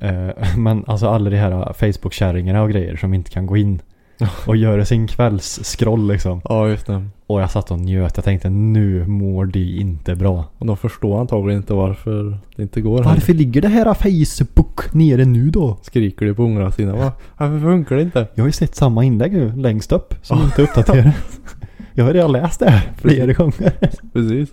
[0.00, 3.82] Eh, men alltså alla de här Facebook-kärringarna och grejer som inte kan gå in
[4.46, 6.40] och göra sin kvällsskroll liksom.
[6.44, 7.04] Ja just det.
[7.26, 8.16] Och jag satt och njöt.
[8.16, 10.44] Jag tänkte nu mår de inte bra.
[10.58, 13.02] Och de förstår antagligen inte varför det inte går.
[13.02, 15.76] Varför ligger det här Facebook nere nu då?
[15.82, 16.96] Skriker de på ungarna sina.
[16.96, 17.12] Va?
[17.36, 18.26] Varför funkar det inte?
[18.34, 21.14] Jag har ju sett samma inlägg nu längst upp som inte är uppdaterat.
[21.94, 23.72] jag har redan läst det här flera gånger.
[24.12, 24.50] Precis.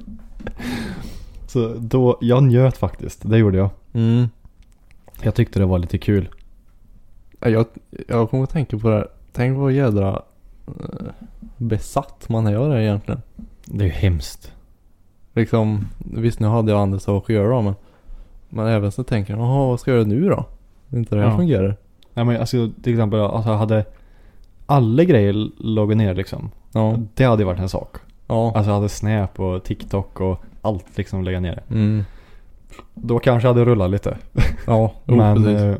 [1.47, 3.29] Så då, jag njöt faktiskt.
[3.29, 3.69] Det gjorde jag.
[3.93, 4.27] Mm.
[5.21, 6.29] Jag tyckte det var lite kul.
[7.39, 7.65] Ja, Jag,
[8.07, 9.07] jag kommer att tänka på det här.
[9.37, 10.21] Tänk vad jädra
[10.67, 10.73] eh,
[11.57, 13.21] besatt man är av det egentligen.
[13.65, 14.53] Det är ju hemskt.
[15.33, 17.75] Liksom, visst nu hade jag andra saker att göra men.
[18.49, 20.45] Men även så tänker jag, jaha vad ska jag göra nu då?
[20.89, 21.37] Det inte det här Ja.
[21.37, 21.75] fungerar.
[22.13, 23.85] Ja men alltså till exempel alltså hade
[24.65, 26.51] alla grejer loggat ner liksom.
[26.71, 26.97] Ja.
[27.13, 27.95] Det hade ju varit en sak.
[28.27, 28.51] Ja.
[28.55, 31.63] Alltså jag hade Snap och TikTok och allt liksom lägga ner.
[31.69, 32.03] Mm.
[32.93, 34.17] Då kanske jag hade rullat lite.
[34.67, 35.61] Ja, men precis.
[35.61, 35.75] eh,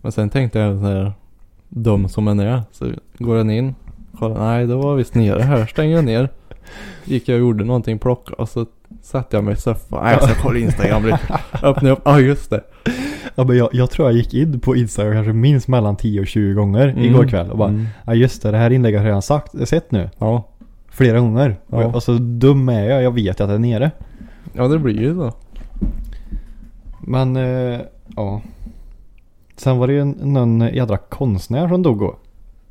[0.00, 1.12] Men sen tänkte jag så här.
[1.76, 2.62] Dum som en är.
[2.72, 2.86] Så
[3.18, 3.74] går den in.
[4.18, 5.66] Kollar, nej det var visst nere här.
[5.66, 6.28] Stänger jag ner.
[7.04, 8.66] Gick jag och gjorde någonting, plockade och så
[9.02, 10.04] satte jag mig i soffan.
[10.04, 11.18] Nej jag ska kolla Instagram lite.
[11.62, 12.60] Öppnade upp, ja just det.
[13.34, 16.26] ja, men jag, jag tror jag gick in på Instagram kanske minst mellan 10 och
[16.26, 17.04] 20 gånger Mm.
[17.04, 17.50] igår kväll.
[17.50, 17.86] Och bara, Mm.
[18.06, 20.10] ja just det, det här inlägget har jag redan sagt, sett nu.
[20.18, 20.48] Ja.
[20.90, 21.56] Flera gånger.
[21.66, 21.84] Ja.
[21.86, 23.90] Och, och så dum är jag, jag vet ju att det är nere.
[24.52, 25.32] ja det blir ju så.
[27.00, 27.80] Men eh,
[28.16, 28.42] ja.
[29.56, 32.16] Sen var det ju en, någon jädra konstnär som dog då.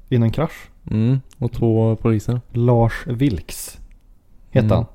[0.10, 0.70] I en krasch.
[0.92, 1.20] Mm.
[1.40, 2.42] Och två poliser.
[2.52, 3.80] Lars Vilks.
[4.52, 4.76] Hette Mm.
[4.78, 4.86] han.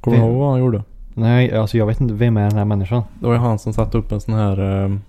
[0.00, 0.82] Kommer du ihåg vad han gjorde?
[1.14, 3.02] Nej, alltså jag vet inte vem är den här människan.
[3.20, 4.60] Det var ju han som satte upp en sån här.
[4.84, 5.00] ehm,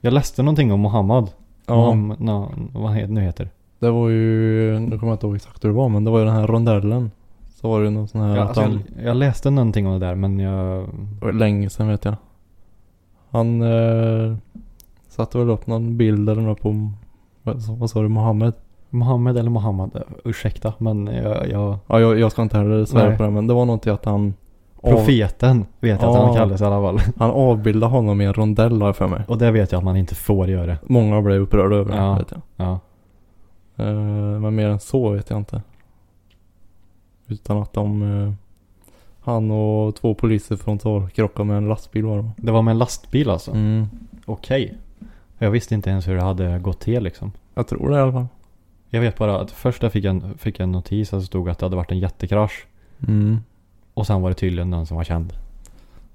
[0.00, 1.30] Jag läste någonting om Mohammed.
[1.66, 1.74] ja.
[1.76, 3.50] Mohammed, no, vad han nu heter.
[3.78, 6.18] Det var ju, nu kommer jag inte ihåg exakt hur det var men det var
[6.18, 7.10] ju den här rondellen.
[7.54, 9.92] Så var det ju någon sån här Ja, alltså, han, jag, jag läste någonting om
[10.00, 10.88] det där men jag...
[11.20, 12.14] det var länge sedan vet jag.
[13.30, 14.36] Han eh,
[15.24, 16.90] satte väl upp någon bild eller något på,
[17.42, 18.52] vad, sa du, Mohammed?
[18.90, 21.48] Mohammed eller Mohammed, eh, ursäkta men jag...
[21.50, 23.90] jag Ja jag, jag ska inte heller svära på det men det var något i
[23.90, 24.34] att han
[24.82, 26.26] av, profeten vet jag att Ja.
[26.26, 26.98] han kallas i alla fall.
[27.16, 29.22] han avbildade honom i en rondell har jag för mig.
[29.28, 30.76] Och det vet jag att man inte får göra.
[30.82, 32.14] Många blev upprörda över det Ja.
[32.14, 32.40] vet jag.
[32.66, 32.78] Ja.
[33.84, 35.62] Eh, men mer än så vet jag inte.
[37.26, 38.32] Utan att de, eh,
[39.20, 43.30] han och två poliser frontalkrockade med en lastbil var det Det var med en lastbil
[43.30, 43.50] alltså?
[43.50, 43.86] mm.
[44.26, 44.78] Okej.
[45.42, 47.32] Jag visste inte ens hur det hade gått till liksom.
[47.54, 48.26] Jag tror det i alla fall.
[48.90, 51.48] Jag vet bara att först jag fick en, fick jag en notis att det stod
[51.48, 52.66] att det hade varit en jättekrasch.
[53.08, 53.38] Mm.
[53.94, 55.32] Och sen var det tydligen någon som var känd.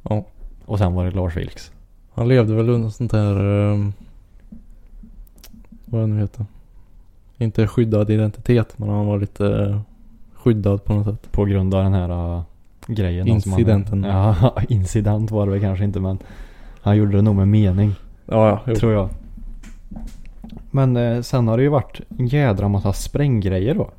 [0.01, 0.25] Ja.
[0.65, 1.71] Och sen var det Lars Vilks.
[2.13, 3.93] Han levde väl under sånt här, um,
[5.85, 6.45] vad det nu heter.
[7.37, 9.79] Inte skyddad identitet men han var lite eh,
[10.33, 11.31] skyddad på något sätt.
[11.31, 12.43] På grund av den här uh,
[12.87, 13.27] grejen.
[13.27, 14.03] Incidenten.
[14.03, 16.17] ja, incident var det väl kanske inte men.
[16.81, 17.95] Han gjorde det nog med mening.
[18.25, 18.59] Ja, ja.
[18.65, 18.75] Jo.
[18.75, 19.09] Tror jag.
[20.71, 23.89] Men eh, sen har det ju varit en jädra massa spränggrejer då.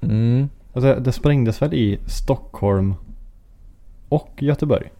[0.00, 0.48] Mm.
[0.72, 2.94] Alltså, det sprängdes väl i Stockholm
[4.08, 4.92] och Göteborg.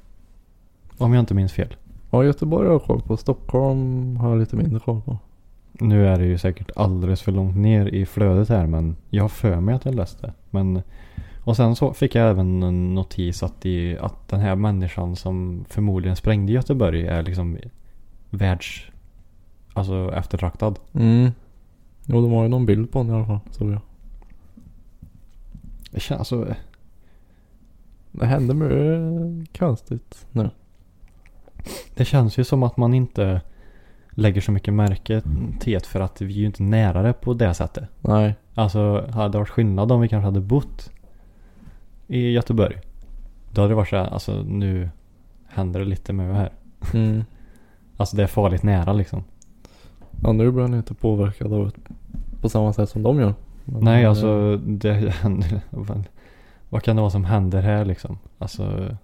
[0.99, 1.77] Om jag inte minns fel.
[2.11, 3.17] Ja, Göteborg har jag koll på.
[3.17, 5.19] Stockholm har jag lite mindre koll på.
[5.73, 9.29] Nu är det ju säkert alldeles för långt ner i flödet här men jag har
[9.29, 10.33] för mig att jag läste.
[10.51, 10.83] Men,
[11.45, 15.65] och sen så fick jag även en notis att, de, att den här människan som
[15.69, 17.59] förmodligen sprängde Göteborg är liksom
[18.37, 18.82] världs...
[19.76, 20.78] Alltså eftertraktad.
[20.93, 21.30] Mm.
[22.07, 23.41] Jo, de har ju någon bild på honom i alla fall.
[23.51, 23.80] Såg jag.
[25.91, 26.55] Det känns alltså...
[28.12, 30.51] Det händer mycket konstigt nu.
[31.95, 33.41] Det känns ju som att man inte
[34.11, 35.22] lägger så mycket märke
[35.61, 37.89] till det för att vi är ju inte nära det på det sättet.
[38.01, 38.35] Nej.
[38.55, 40.91] Alltså hade det varit skillnad om vi kanske hade bott
[42.07, 42.76] i Göteborg.
[43.51, 44.91] Då hade det varit så här, alltså nu
[45.47, 46.53] händer det lite med det här.
[46.95, 47.24] Mm.
[47.97, 49.25] Alltså det är farligt nära liksom.
[50.23, 51.73] Ja, nu blir han inte påverkad av det
[52.41, 53.35] på samma sätt som de gör.
[53.65, 55.61] Men, Nej alltså det händer,
[56.69, 58.19] vad, kan det vara som händer här liksom?
[58.39, 58.97] Alltså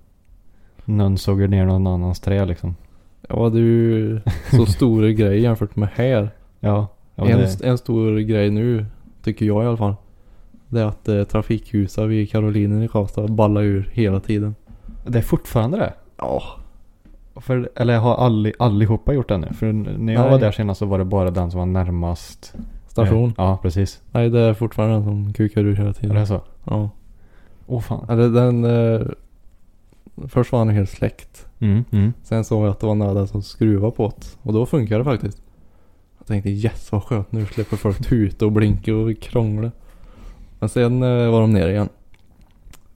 [0.85, 2.77] någon sågar ner någon annans trä liksom.
[3.29, 4.21] Ja, det är ju
[4.51, 6.31] så stor grej jämfört med här.
[6.61, 6.89] Ja.
[7.15, 8.87] ja en, det, en stor grej nu,
[9.23, 9.95] tycker jag i alla fall.
[10.69, 14.55] Det är att eh, trafikljusar vid Karolinen i Karlstad ballar ur hela tiden.
[15.07, 15.93] det är fortfarande det.
[16.17, 16.43] Ja.
[17.41, 19.49] För, eller har alli, allihopa gjort det nu?
[19.53, 20.31] För när jag Nej.
[20.31, 22.55] var där senast så var det bara den som var närmast.
[22.87, 23.25] Station.
[23.29, 24.03] Eh, Ja, precis.
[24.13, 26.17] Nej, det är fortfarande den som kukar ur hela Är tiden.
[26.17, 26.41] det så?
[26.65, 26.91] Ja.
[27.67, 28.07] Åh fan.
[28.09, 28.65] Eller den...
[28.65, 29.07] Eh,
[30.29, 31.47] först var han helt släckt.
[31.59, 32.13] Mm, mm.
[32.23, 34.27] Sen såg jag att det var några som skruvade på det.
[34.43, 35.43] Och då funkar det faktiskt.
[36.19, 39.71] Jag tänkte yes vad skönt nu släpper folk tuta och blinka och krångla.
[40.59, 41.89] Men sen eh, var de ner igen.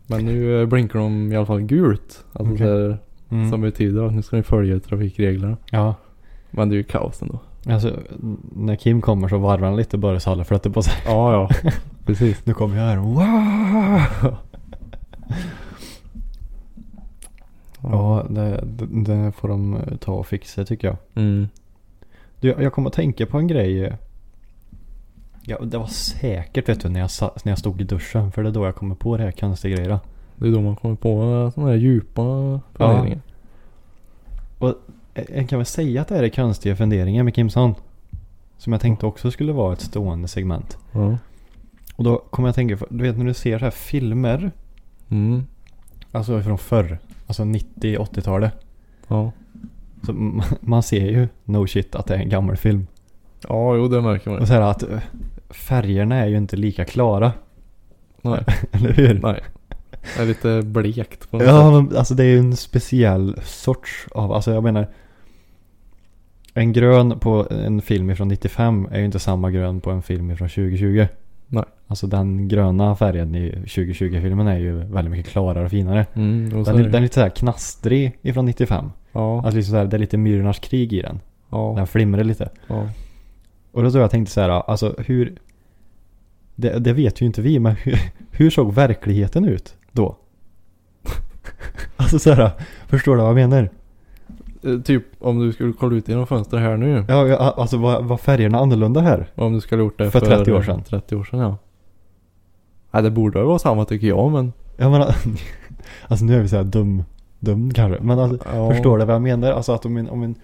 [0.06, 2.24] Men nu eh, blinkar de i alla fall gult.
[2.32, 2.66] Alltså Okej.
[2.66, 2.98] det,
[3.34, 3.50] Mm.
[3.50, 5.56] som betyder att nu ska ni följa trafikreglerna.
[5.70, 5.94] Ja.
[6.50, 7.38] Men det är ju kaos ändå.
[7.66, 7.98] Alltså
[8.56, 10.94] när Kim kommer så varvar han lite bara så håller flötte på sig.
[11.06, 11.70] Ja, ja.
[12.06, 12.46] Precis.
[12.46, 12.96] Nu kommer jag här.
[12.96, 14.36] Wow!
[17.82, 20.96] Ja, det, det, får de eh, ta och fixa tycker jag.
[21.14, 21.48] Mm.
[22.40, 23.92] Du, jag kommer att tänka på en grej.
[25.42, 27.10] Ja, det var säkert vet du när jag,
[27.44, 28.32] när jag stod i duschen.
[28.32, 30.00] För det är då jag kommer på det här konstiga grejerna.
[30.36, 31.10] Det är då man kommer på
[31.54, 32.22] sådana här djupa
[32.74, 33.20] funderingar.
[34.64, 34.74] Och
[35.34, 37.74] jag kan väl säga att det här är konstiga funderingar med Kimson.
[38.58, 40.78] Som jag tänkte också skulle vara ett stående segment.
[40.92, 41.18] Ja.
[41.96, 44.50] Och då kommer jag att tänka, på- du vet när du ser så här filmer.
[45.08, 45.44] Mm.
[46.12, 46.98] Alltså från förr.
[47.26, 48.52] Alltså 90-80-talet.
[49.08, 49.32] Ja.
[50.06, 50.12] Så
[50.60, 52.86] man ser ju no shit att det är en gammal film.
[53.48, 54.46] Ja, jo det märker man Och ju.
[54.46, 54.98] så här att eh,
[55.50, 57.32] färgerna är ju inte lika klara.
[58.22, 58.44] Nej.
[58.72, 59.20] Eller hur?
[59.22, 59.40] Nej.
[60.16, 61.88] Det är lite blekt på något Ja, sätt.
[61.90, 64.86] men alltså det är ju en speciell sorts av, alltså jag menar.
[66.56, 70.30] En grön på en film ifrån 95 är ju inte samma grön på en film
[70.30, 71.06] ifrån 2020.
[71.48, 71.64] Nej.
[71.86, 76.06] Alltså den gröna färgen i 2020-filmen är ju väldigt mycket klarare och finare.
[76.14, 78.90] Mm, Den, är den är lite såhär knastrig ifrån 95.
[79.12, 79.36] Ja.
[79.44, 81.20] Alltså liksom så här, det är lite Myrornas krig i den.
[81.50, 81.74] Ja.
[81.76, 82.48] Den flimrar lite.
[82.66, 82.88] Ja.
[83.72, 85.32] Och då så jag tänkte så här, alltså hur...
[86.56, 87.98] Det, det vet ju inte vi, men hur,
[88.30, 90.16] hur såg verkligheten ut då?
[91.96, 92.50] alltså så här,
[92.86, 93.68] förstår du vad jag menar?
[94.62, 97.04] Eh, Typ om du skulle kolla ut genom fönstret här nu.
[97.08, 99.26] Ja, ja, alltså var, var färgerna annorlunda här?
[99.34, 100.82] Om du skulle gjort det För för, 30 år sedan.
[100.82, 101.56] 30 år sedan ja.
[102.90, 104.52] Nej det borde väl vara samma tycker jag men.
[104.76, 105.14] Jag menar,
[106.08, 107.04] alltså nu är vi så här dum,
[107.38, 108.02] dum kanske.
[108.02, 108.70] Men alltså, Ja.
[108.70, 109.52] förstår du vad jag menar?
[109.52, 110.34] Alltså att om en, om en,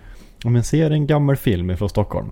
[0.45, 2.31] om en ser en gammal film från Stockholm.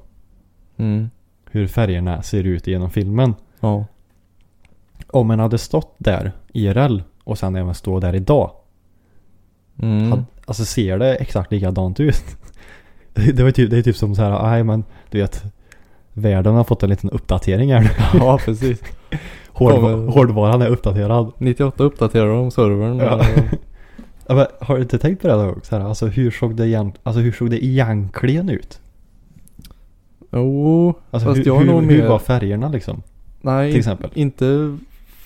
[0.76, 1.10] Mm.
[1.50, 3.34] Hur färgerna ser ut genom filmen.
[3.60, 3.84] Ja.
[5.10, 8.50] Om en hade stått där IRL och sen även stå där idag.
[9.82, 10.10] Mm.
[10.12, 12.24] Had, alltså ser det exakt likadant ut?
[13.14, 15.42] Det, var typ, det är typ som så här, nej men du vet.
[16.12, 17.88] Världen har fått en liten uppdatering här nu.
[18.18, 18.82] Ja precis.
[19.52, 21.32] Hårdva- Kommer- hårdvaran är uppdaterad.
[21.38, 22.98] 98 uppdaterar de servern.
[22.98, 23.24] Ja.
[24.26, 25.54] Ja, men, har du inte tänkt på det då?
[25.62, 28.80] Så här, alltså, hur såg det egent, alltså hur såg det egentligen ut?
[30.32, 30.94] Jo.
[31.10, 33.02] Alltså fast hur, jag har hur, nog hur mer- var färgerna liksom?
[33.40, 33.70] Nej.
[33.70, 34.10] till exempel?
[34.14, 34.76] Inte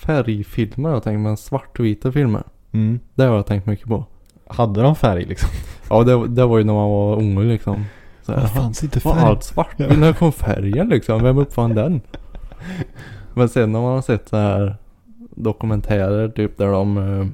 [0.06, 2.42] färgfilmer jag tänkt men svartvita filmer.
[2.72, 3.00] Mm.
[3.14, 4.04] Det har jag tänkt mycket på.
[4.46, 5.48] Hade de färg liksom?
[5.90, 7.84] Ja det, det var ju när man var ung liksom.
[8.22, 9.24] Så här, Det fanns inte Var färg.
[9.24, 9.78] allt svart?
[9.78, 11.22] När kom färgen liksom?
[11.22, 12.00] Vem uppfann den?
[13.34, 14.76] Men sen när man har sett så här
[15.34, 17.26] dokumentärer typ där de eh,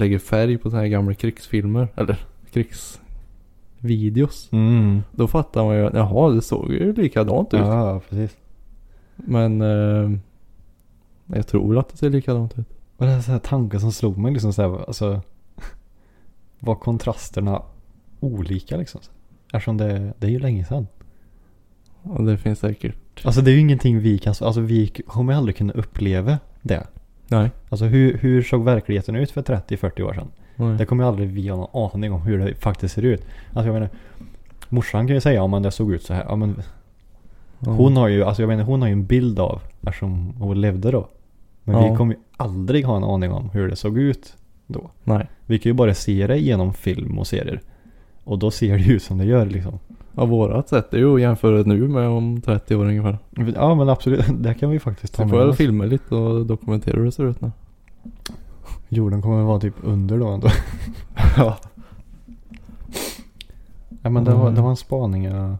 [0.00, 1.88] lägger färg på så här gamla krigsfilmer.
[1.94, 2.16] Eller
[2.52, 4.48] krigsvideos.
[4.52, 5.02] Mm.
[5.12, 7.60] Då fattar man ju att jaha det såg ju likadant ut.
[7.60, 8.36] Ja, precis.
[9.16, 10.10] Men eh,
[11.34, 12.66] jag tror att det ser likadant ut.
[12.96, 15.20] Och det är så här tanken som slog mig liksom så här, alltså.
[16.60, 17.62] Var kontrasterna
[18.20, 19.00] olika liksom?
[19.52, 20.86] Eftersom det, det är ju länge sedan.
[22.02, 22.96] Och det finns säkert.
[23.24, 26.86] Alltså det är ju ingenting vi kan, alltså vi kommer aldrig kunna uppleva det.
[27.28, 27.50] Nej.
[27.68, 30.28] Alltså hur, hur såg verkligheten ut för 30-40 år sedan?
[30.56, 30.76] Nej.
[30.78, 33.26] Det kommer aldrig vi ha någon aning om hur det faktiskt ser ut.
[33.52, 33.88] Alltså jag menar,
[34.68, 36.24] morsan kan ju säga om det såg ut så här.
[36.28, 36.62] Ja, men
[37.60, 37.70] Ja.
[37.72, 40.90] hon har ju, alltså jag menar hon har ju en bild av eftersom hon levde
[40.90, 41.08] då.
[41.68, 41.90] Men Ja.
[41.90, 44.90] vi kommer ju aldrig ha en aning om hur det såg ut då.
[45.04, 45.28] Nej.
[45.46, 47.60] Vi kan ju bara se det genom film och serier.
[48.24, 49.78] Och då ser det ju ut som det gör liksom.
[50.14, 53.18] Ja vårat sätt är ju att jämföra nu med om 30 år ungefär.
[53.54, 55.56] Ja men absolut, det kan vi faktiskt ta med får jag oss.
[55.56, 57.50] filma lite och dokumentera hur det ser ut nu.
[58.88, 60.48] Jorden kommer vara typ under då ändå.
[61.36, 61.58] ja.
[64.02, 65.56] Ja men det var, det var en spaning jag...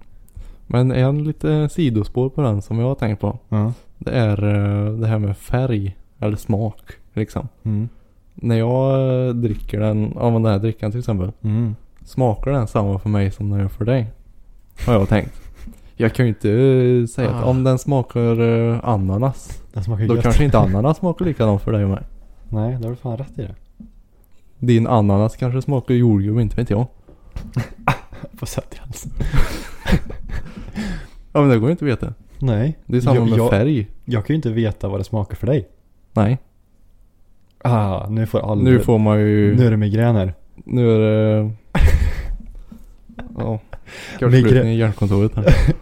[0.66, 3.38] Men en lite sidospår på den som jag har tänkt på.
[3.48, 3.72] Ja.
[3.98, 5.96] Det är eh, det här med färg.
[6.20, 6.80] Eller smak
[7.12, 7.48] liksom.
[7.62, 7.88] Mm.
[8.34, 11.32] När jag eh, dricker den, ja men den här drickan till exempel.
[11.42, 11.74] Mm.
[12.04, 14.10] Smakar den samma för mig som den gör för dig?
[14.86, 15.40] Har jag tänkt.
[15.96, 17.46] Jag kan ju inte eh, säga att Ah.
[17.50, 18.40] om den smakar
[18.84, 19.62] ananas.
[19.72, 20.22] Den smakar Då gött.
[20.22, 22.02] kanske inte ananas smakar likadant för dig och mig.
[22.48, 23.54] Nej, det har du fan rätt i det.
[24.58, 26.86] Din ananas kanske smakar jordgubb, inte vet jag.
[28.38, 28.46] På
[28.80, 29.12] halsen.
[31.32, 32.14] Ja men det går ju inte att veta.
[32.38, 32.78] Nej.
[32.86, 33.86] Det är samma jag, med jag, färg.
[34.04, 35.68] jag kan ju inte veta vad det smakar för dig.
[36.12, 36.38] Nej.
[37.58, 38.62] Ah, nu får alla...
[38.62, 39.56] Nu får man ju...
[39.56, 40.34] Nu är det migrän här.
[40.54, 41.50] Nu är det...
[43.38, 43.58] ja.
[44.20, 45.54] Migrä- i hjärnkontoret här.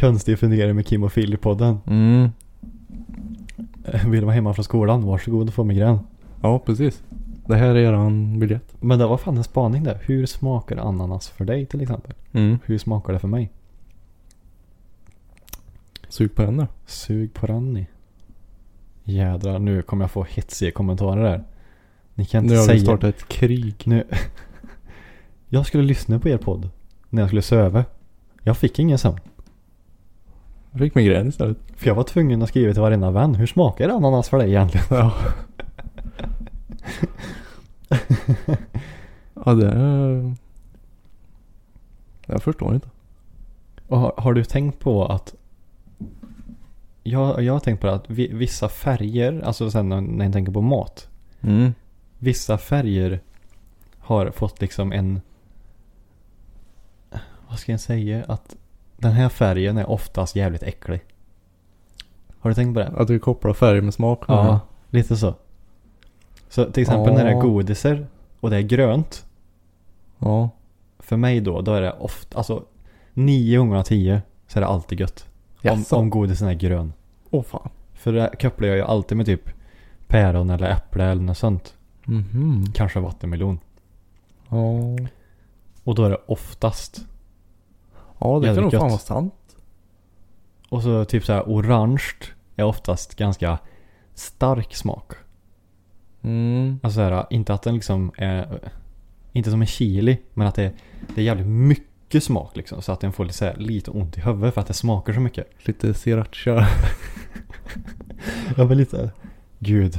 [0.00, 1.78] Konstig fundering med Kim och Phil i podden.
[1.86, 2.28] Mm.
[3.84, 5.98] Eh, Vill vara hemma från skolan, varsågod och få migrän.
[6.42, 7.02] Ja precis.
[7.46, 8.74] Det här är eran biljett.
[8.80, 9.98] Men det var fan en spaning där.
[10.02, 12.12] Hur smakar ananas för dig till exempel?
[12.32, 12.58] Mm.
[12.64, 13.50] Hur smakar det för mig?
[16.08, 16.66] Sug på den då.
[16.86, 17.86] Sug på Ranni.
[19.04, 21.44] Jädrar, nu kommer jag få hetsiga kommentarer där.
[22.14, 22.84] Ni kan inte Nu har vi säga...
[22.84, 23.74] startat ett krig.
[23.84, 24.04] Nu...
[25.48, 26.70] jag skulle lyssna på er podd.
[27.10, 27.84] när jag skulle söva.
[28.42, 29.20] Jag fick ingen sömn.
[30.70, 31.58] Jag fick migrän istället.
[31.76, 33.34] För jag var tvungen att skriva till varenda vän.
[33.34, 34.86] Hur smakar ananas för dig egentligen?
[34.90, 35.14] Ja.
[39.44, 40.34] ja det är...
[42.26, 42.88] Jag förstår inte.
[43.86, 45.34] Och har, har du tänkt på att
[47.10, 50.60] jag, jag har tänkt på att vi, vissa färger, alltså sen när, jag tänker på
[50.60, 51.08] mat.
[51.40, 51.74] Mm.
[52.18, 53.20] Vissa färger
[53.98, 55.20] har fått liksom en...
[57.48, 58.24] Vad ska jag säga?
[58.28, 58.56] Att
[58.96, 61.00] den här färgen är oftast jävligt äcklig.
[62.40, 62.92] Har du tänkt på det?
[62.96, 64.24] Att du kopplar färg med smak.
[64.28, 65.34] Ja, lite så.
[66.48, 67.40] Så till exempel när det är Ja.
[67.40, 68.06] godiser
[68.40, 69.26] och det är grönt.
[70.18, 70.50] Ja.
[70.98, 72.64] För mig då, då är det ofta, alltså
[73.12, 75.26] nio gånger av tio så är det alltid gött.
[75.72, 76.92] Om, om godisen är grön.
[77.30, 77.68] Åh fan.
[77.94, 79.50] För det kopplar jag ju alltid med typ
[80.06, 81.74] päron eller äpple eller något sånt.
[82.04, 82.64] Mhm.
[82.74, 83.58] Kanske vattenmelon.
[84.48, 84.72] Ja.
[85.84, 87.06] Och då är det oftast.
[88.18, 88.90] Ja det Jävligt kan nog fan gött.
[88.90, 89.34] vara sant.
[90.68, 92.02] Och så typ så här orange
[92.56, 93.58] är oftast ganska
[94.14, 95.12] stark smak.
[96.22, 96.80] Mm.
[96.82, 98.70] Alltså så här, inte att den liksom är,
[99.32, 100.72] inte som en chili, men att det,
[101.14, 101.86] det är jävligt mycket
[102.20, 102.82] smak liksom.
[102.82, 105.12] Så att den får lite, så här, lite ont i huvudet för att det smakar
[105.12, 105.46] så mycket.
[105.58, 106.68] Lite sriracha.
[108.56, 109.10] Ja men lite,
[109.58, 109.98] gud.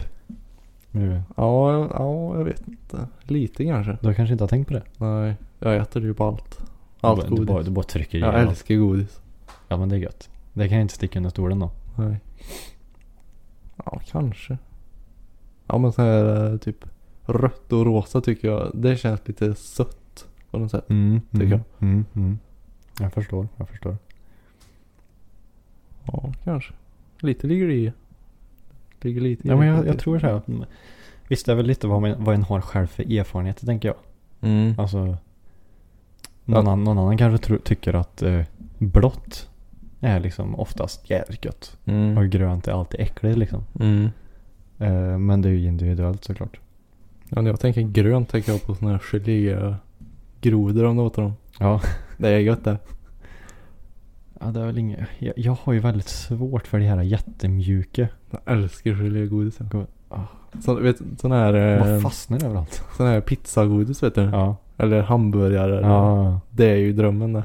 [0.91, 3.07] Nu, ja, ja, jag vet inte.
[3.23, 3.97] Lite kanske.
[4.01, 4.83] du kanske inte har tänkt på det?
[4.97, 5.35] Nej.
[5.59, 6.59] Jag äter ju på allt.
[7.01, 7.47] Allt du, godis.
[7.47, 8.49] bara, du bara trycker i jag allt.
[8.49, 9.19] älskar godis.
[9.67, 10.29] Ja men det är gött.
[10.53, 11.71] Det kan jag inte sticka under stolen då.
[11.95, 12.19] Nej.
[13.85, 14.57] Ja, kanske.
[15.67, 16.85] Ja men så här eh, typ
[17.25, 18.71] rött och rosa tycker jag.
[18.73, 19.97] Det känns lite sött
[20.51, 20.89] på något sätt.
[20.89, 21.89] Mm, Tycker mm, jag.
[21.89, 22.39] Mm, mm.
[22.99, 23.97] Jag förstår, jag förstår.
[26.05, 26.73] Ja, kanske.
[27.19, 27.93] Lite ligger det i.
[29.01, 30.63] Ligger lite i Ja men jag, jag tror så här att mm,
[31.27, 33.97] Visst det är väl lite vad, man, vad en har själv för erfarenheter tänker jag.
[34.41, 34.79] Mm.
[34.79, 35.17] Alltså Någon,
[36.45, 36.57] Ja.
[36.59, 38.41] annan, någon annan kanske tro, tycker att eh,
[38.77, 39.49] blått
[39.99, 41.77] är liksom oftast jävligt gött.
[41.83, 42.29] Och Mm.
[42.29, 43.63] grönt är alltid äckligt liksom.
[43.79, 44.09] Mm.
[44.79, 46.59] Eh, men det är ju individuellt såklart.
[47.29, 49.75] Ja, när jag tänker grönt tänker jag på såna här gelégrodor
[50.55, 51.33] om du åt dem.
[51.59, 51.81] Ja.
[52.17, 52.77] Det är gött det.
[54.39, 54.99] Ja det är väl inget.
[55.19, 58.07] Jag, jag har ju väldigt svårt för det här jättemjuka.
[58.31, 59.57] Jag älskar gelégodis.
[59.59, 60.19] God- ah.
[60.65, 62.83] Så, vet, sån här, Bara eh, fastnar överallt.
[62.97, 64.21] sån här pizzagodis vet du.
[64.21, 64.55] Ja.
[64.77, 65.81] Eller hamburgare.
[65.81, 66.39] Ja.
[66.49, 67.43] Det är ju drömmen det.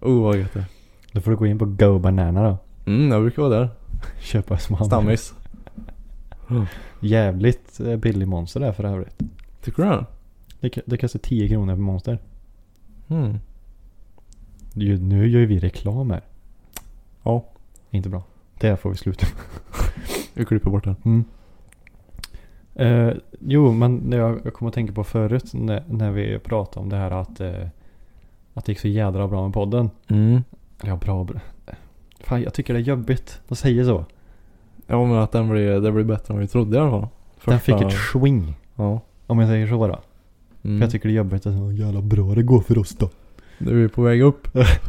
[0.00, 0.64] Oh vad gött det.
[1.12, 2.58] Då får du gå in på Go Banana då.
[2.92, 3.68] Mm, jag brukar vara där.
[4.20, 5.34] Köpa små Stammis.
[7.00, 9.18] Jävligt eh, billig monster där för övrigt.
[9.64, 10.04] Tycker du det?
[10.60, 12.18] Det, det kostar 10 kronor per monster.
[13.08, 13.38] Mm.
[14.74, 16.22] Ju- Nu gör ju vi reklam här.
[17.22, 17.44] Ja.
[17.90, 18.22] Inte bra.
[18.60, 19.44] Det får vi sluta med.
[20.34, 20.96] Vi klipper bort den.
[21.04, 21.24] Mm.
[22.74, 26.80] Eh, jo, men när jag, jag kommer att tänka på förut när, när vi pratade
[26.84, 27.66] om det här att, eh,
[28.54, 29.90] att det gick så jädra bra med podden.
[30.08, 30.42] Mm.
[30.80, 31.40] Eller ja, bra, bra.
[32.20, 34.04] Fan, jag tycker det är jobbigt att säga så.
[34.86, 37.08] Ja men att den blir, det blir bättre än vi trodde i alla fall.
[37.44, 38.54] Den fick Första- ett swing.
[38.76, 39.00] Ja.
[39.26, 39.98] Om jag säger så då.
[40.64, 40.78] Mm.
[40.78, 43.10] För jag tycker det är jobbigt att så jävla bra det går för oss då.
[43.58, 44.48] Nu är vi på väg upp.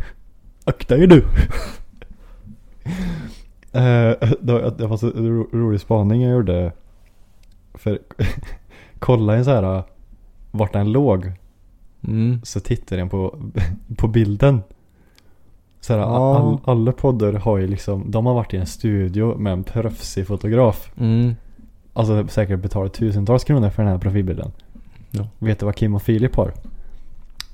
[0.64, 1.26] Akta er du!
[3.72, 6.72] Eh, det, det var ro, rolig spaning jag gjorde.
[7.74, 8.00] För
[9.00, 9.84] kolla en så här
[10.52, 11.32] vart den låg.
[12.08, 12.42] Mm.
[12.44, 13.40] Så tittar den på,
[13.98, 14.62] på bilden.
[15.82, 16.38] Så här, Ja.
[16.38, 20.28] all, alla poddar har ju liksom, de har varit i en studio med en proffsig
[20.28, 20.92] fotograf.
[20.98, 21.36] Mm.
[21.94, 24.52] Alltså säkert betalat tusentals kronor för den här profilbilden.
[25.12, 25.28] Ja.
[25.40, 26.54] Vet du vad Kim och Filip har?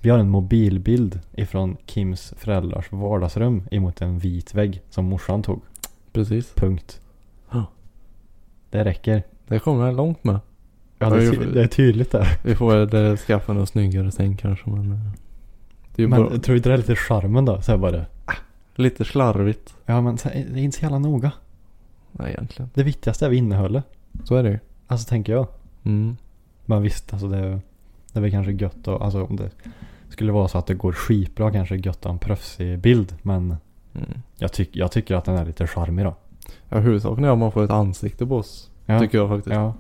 [0.02, 5.62] Vi har en mobilbild ifrån Kims föräldrars vardagsrum emot en vit vägg som morsan tog.
[6.14, 6.54] Precis.
[6.54, 7.02] Punkt.
[7.52, 7.66] Ja.
[8.70, 9.24] Det räcker.
[9.48, 10.40] Det kommer jag långt med.
[11.00, 12.28] Ja, det, är, det är tydligt där.
[12.44, 14.92] Vi får väl eh, skaffa en snyggare säng kanske men.
[14.92, 17.62] eh, Men bara tror inte det är lite charmen då?
[17.62, 18.06] Så här bara.
[18.76, 19.76] lite slarvigt.
[19.86, 21.32] Ja men det är inte så jävla noga.
[22.12, 22.70] Nej egentligen.
[22.74, 23.84] Det viktigaste är innehållet.
[24.24, 24.60] Så är det ju.
[24.88, 25.48] Alltså tänker jag.
[25.84, 26.18] Mm.
[26.66, 27.42] Men visst, alltså det,
[28.14, 29.50] det är väl kanske gött och, alltså om det
[30.10, 33.16] skulle vara så att det går skitbra kanske gött att ha en proffsig bild.
[33.22, 33.56] Men
[33.96, 34.22] Mm.
[34.38, 36.16] jag, tyck, jag tycker att den är lite charmig då.
[36.70, 38.72] Ja huvudsaken är att man får ett ansikte på oss.
[38.86, 39.00] Ja.
[39.00, 39.56] Tycker jag faktiskt.
[39.56, 39.74] Ja.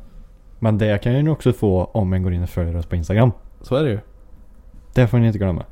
[0.60, 2.96] Men det kan jag ju också få om en går in och följer oss på
[2.96, 3.32] Instagram.
[3.62, 4.00] Så är det ju.
[4.94, 5.66] Det får ni inte glömma.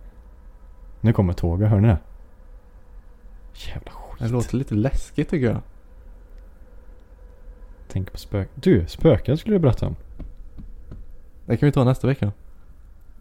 [1.01, 1.97] Nu kommer tåget, hör ni det?
[3.73, 4.19] Jävla skit.
[4.19, 5.61] Det låter lite läskigt tycker jag.
[7.87, 8.49] Tänk på spök.
[8.55, 9.95] Du, spöken skulle du berätta om.
[11.45, 12.31] Det kan vi ta nästa vecka.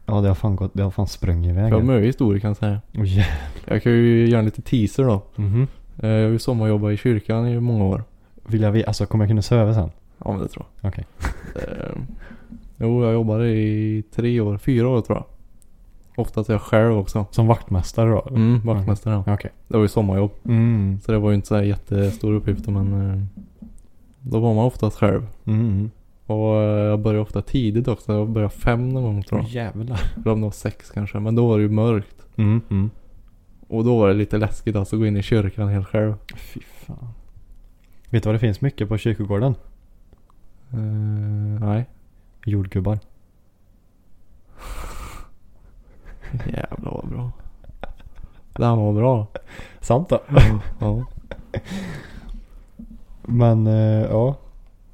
[0.07, 1.73] Ja, det har fan gått, det har fan sprungit iväg.
[1.73, 2.81] Jag har mycket historier kan jag säga.
[2.95, 3.27] Oh, yeah.
[3.65, 5.23] Jag kan ju göra en lite teaser då.
[5.37, 5.67] Mhm.
[5.99, 8.05] Eh, Jag har ju sommarjobbat i kyrkan i många år.
[8.47, 9.91] Vill jag alltså kommer jag kunna söva sen?
[10.25, 10.89] Ja men det tror jag.
[10.89, 11.05] Okej.
[11.55, 11.97] Eh,
[12.79, 15.25] Jo jag jobbade i tre år, fyra år tror jag.
[16.17, 17.27] Oftast är jag själv också.
[17.31, 18.27] Som vaktmästare då?
[18.29, 19.35] Mm, vaktmästare ja.
[19.35, 19.51] Okej.
[19.69, 20.31] Det var ju sommarjobb.
[20.45, 20.99] Mm.
[21.05, 23.23] Så det var ju inte så här jättestor uppgift men eh,
[24.21, 25.27] då var man oftast själv.
[25.45, 25.91] Mm.
[26.27, 28.13] Och eh, jag började ofta tidigt också.
[28.13, 29.51] Jag började fem någon gång tror jag.
[29.51, 30.01] Jävlar.
[30.17, 31.21] Eller om det var sex kanske.
[31.21, 32.27] Men då var det ju mörkt.
[32.37, 32.61] Mm.
[32.71, 32.91] Mm.
[33.69, 36.15] Och då var det lite läskigt alltså att gå in i kyrkan helt själv.
[36.37, 37.09] Fy fan.
[38.11, 39.55] Vet du vad det finns mycket på kyrkogården?
[40.71, 40.79] Eh,
[41.61, 41.85] nej.
[42.45, 42.99] Jordgubbar.
[46.47, 47.33] Jävlar vad bra.
[48.53, 49.27] Den var bra.
[49.81, 50.21] Sant då.
[50.79, 51.07] ja.
[53.23, 54.37] Men eh, ja.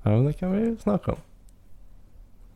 [0.02, 1.18] Ja, men det kan vi snacka om.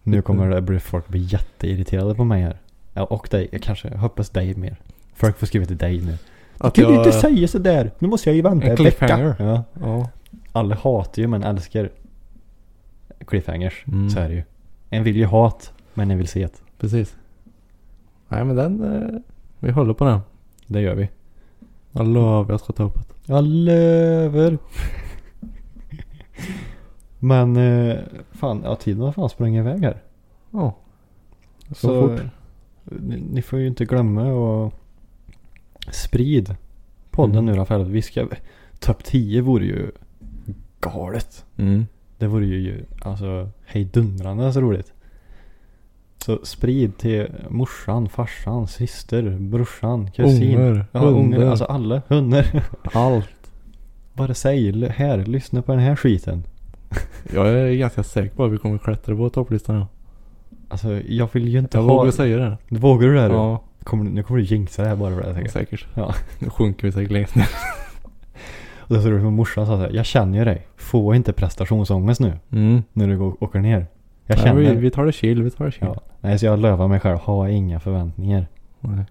[0.02, 2.58] Nu kommer det bli folk bli jätteirriterade på mig här.
[2.92, 3.48] Ja, och dig.
[3.52, 4.76] Jag kanske hoppas dig mer.
[5.14, 6.18] Folk får skriva till dig nu.
[6.58, 7.90] Att kan du jag- inte säga sådär?
[7.98, 9.34] Nu måste jag ju vänta En en vecka.
[9.38, 9.64] Ja.
[9.80, 10.10] Ja.
[10.52, 11.90] Alla hatar ju men älskar
[13.26, 13.84] cliffhangers.
[13.86, 14.10] Mm.
[14.10, 14.42] Så är det ju.
[14.90, 16.60] En vill ju hat, men en vill se det.
[16.78, 17.16] Precis.
[18.28, 19.20] Nej men den, eh,
[19.58, 20.20] vi håller på den.
[20.66, 21.08] Det gör vi.
[21.92, 23.32] Jag lovar jag ska ta upp det.
[23.32, 24.58] Jag lever.
[27.24, 27.98] men eh,
[28.32, 30.02] fan, ja tiden har fan sprungit iväg här.
[30.50, 30.74] Ja.
[31.68, 32.20] Så, Så, fort.
[32.84, 34.72] Ni, ni får ju inte glömma och
[35.90, 36.54] sprid
[37.10, 37.54] podden Mm.
[37.54, 38.28] nu att vi ska
[38.78, 39.90] Topp 10 vore ju
[40.80, 41.44] galet.
[41.56, 41.86] Mm.
[42.18, 44.92] Det vore ju alltså hejdundrande så roligt.
[46.18, 50.56] Så sprid till morsan, farsan, syster, brorsan, kusin.
[50.58, 52.02] Ungar, ja, ungar, alltså alla.
[52.08, 52.62] Hundar.
[52.92, 53.52] Allt.
[54.14, 56.42] Bara säg här, lyssna på den här skiten.
[57.34, 59.86] Jag är ganska säker på att vi kommer klättra på topplistan ja.
[60.68, 61.94] Alltså jag vill ju inte Jag ha...
[61.96, 62.56] vågar säga det.
[62.78, 63.28] Vågar du det?
[63.28, 63.34] då?
[63.34, 65.50] Ja, Kommer, nu kommer du jinxa det här bara för det säkert.
[65.52, 65.86] säkert.
[65.94, 66.14] Ja.
[66.38, 67.48] Nu sjunker vi säkert längst ner.
[68.78, 70.66] Och då så roligt med morsan sa så här, jag känner ju dig.
[70.76, 72.38] Få inte prestationsångest nu.
[72.52, 72.82] Mm.
[72.92, 73.86] När du går, åker ner.
[74.26, 74.60] Jag Nej, känner.
[74.60, 75.88] vi, vi tar det chill, vi tar det chill.
[75.94, 76.00] ja.
[76.20, 78.46] Nej så jag lövar mig själv, ha inga förväntningar.
[78.80, 79.04] Nej.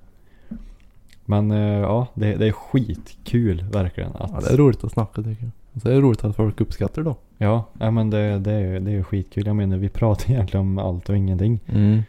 [1.25, 4.11] Men eh, ja, det, det är skitkul verkligen.
[4.15, 5.51] Att, Ja, det är roligt att snacka tycker jag.
[5.75, 7.15] Så är det roligt att folk uppskattar då.
[7.37, 9.47] Ja, ja men det, det, är, ju- det är ju skitkul.
[9.47, 11.59] Jag menar vi pratar egentligen om allt och ingenting.
[11.67, 12.01] Mm.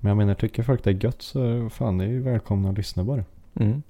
[0.00, 2.76] Men jag menar tycker folk det är gött så fan det är ju välkomna att
[2.76, 3.24] lyssna bara.
[3.54, 3.82] Mm.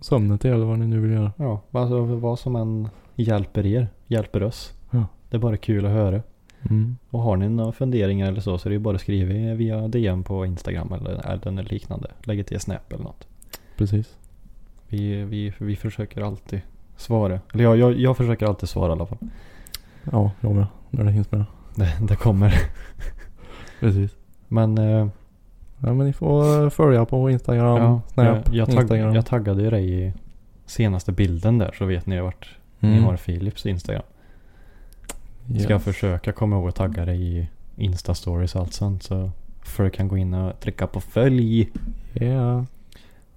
[0.00, 1.32] Sömnet eller vad ni nu vill göra.
[1.36, 4.72] Ja, alltså vad som än hjälper er, hjälper oss.
[4.90, 5.06] Ja.
[5.30, 6.22] Det är bara kul att höra.
[6.70, 6.96] Mm.
[7.10, 9.88] Och har ni några funderingar eller så så är det ju bara att skriva via
[9.88, 12.10] DM på Instagram eller, eller liknande.
[12.24, 13.26] Lägg till Snap eller något.
[13.76, 14.16] Precis.
[14.88, 16.60] Vi, vi, vi försöker alltid
[17.02, 17.40] svara.
[17.54, 19.18] Eller jag, jag, jag försöker alltid svara i alla fall.
[20.12, 20.66] Ja, jag med.
[20.90, 21.44] När det hinns med.
[21.74, 22.54] Det, det kommer.
[23.80, 24.10] Precis.
[24.48, 25.06] Men eh,
[25.84, 29.14] Ja men ni får följa på Instagram, ja, Snap, jag, jag, tagg, Instagram.
[29.14, 30.12] jag taggade ju dig i
[30.66, 32.96] senaste bilden där så vet ni vart Mm.
[32.96, 34.02] ni har Philips Instagram.
[35.52, 35.62] Yes.
[35.64, 39.02] Ska försöka komma ihåg att tagga dig i Insta-stories och allt sånt.
[39.02, 39.30] Så
[39.62, 41.70] folk kan gå in och trycka på följ.
[42.12, 42.64] Ja.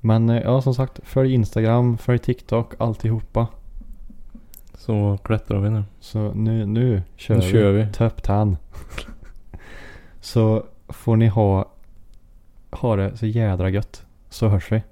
[0.05, 3.47] Men eh, ja som sagt, följ Instagram, följ TikTok, alltihopa.
[4.73, 5.83] Så klättrar vi nu.
[5.99, 7.51] Så nu, nu kör Nu vi.
[7.51, 7.93] kör vi.
[7.93, 8.57] Top 10.
[10.21, 11.71] så får ni ha,
[12.71, 14.05] ha det så jädra gött.
[14.29, 14.83] Så hörs vi.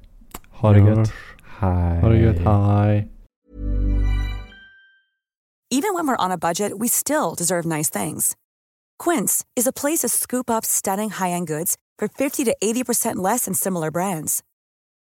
[0.50, 1.12] Ha det gött.
[1.60, 2.02] Hej.
[2.02, 2.38] Ha det gött.
[2.38, 3.10] Hej.
[5.72, 8.34] Even when we're on a budget, we still deserve nice things.
[9.04, 13.46] Quince is a place to scoop up stunning high-end goods for 50 to 80% less
[13.46, 14.44] than similar brands.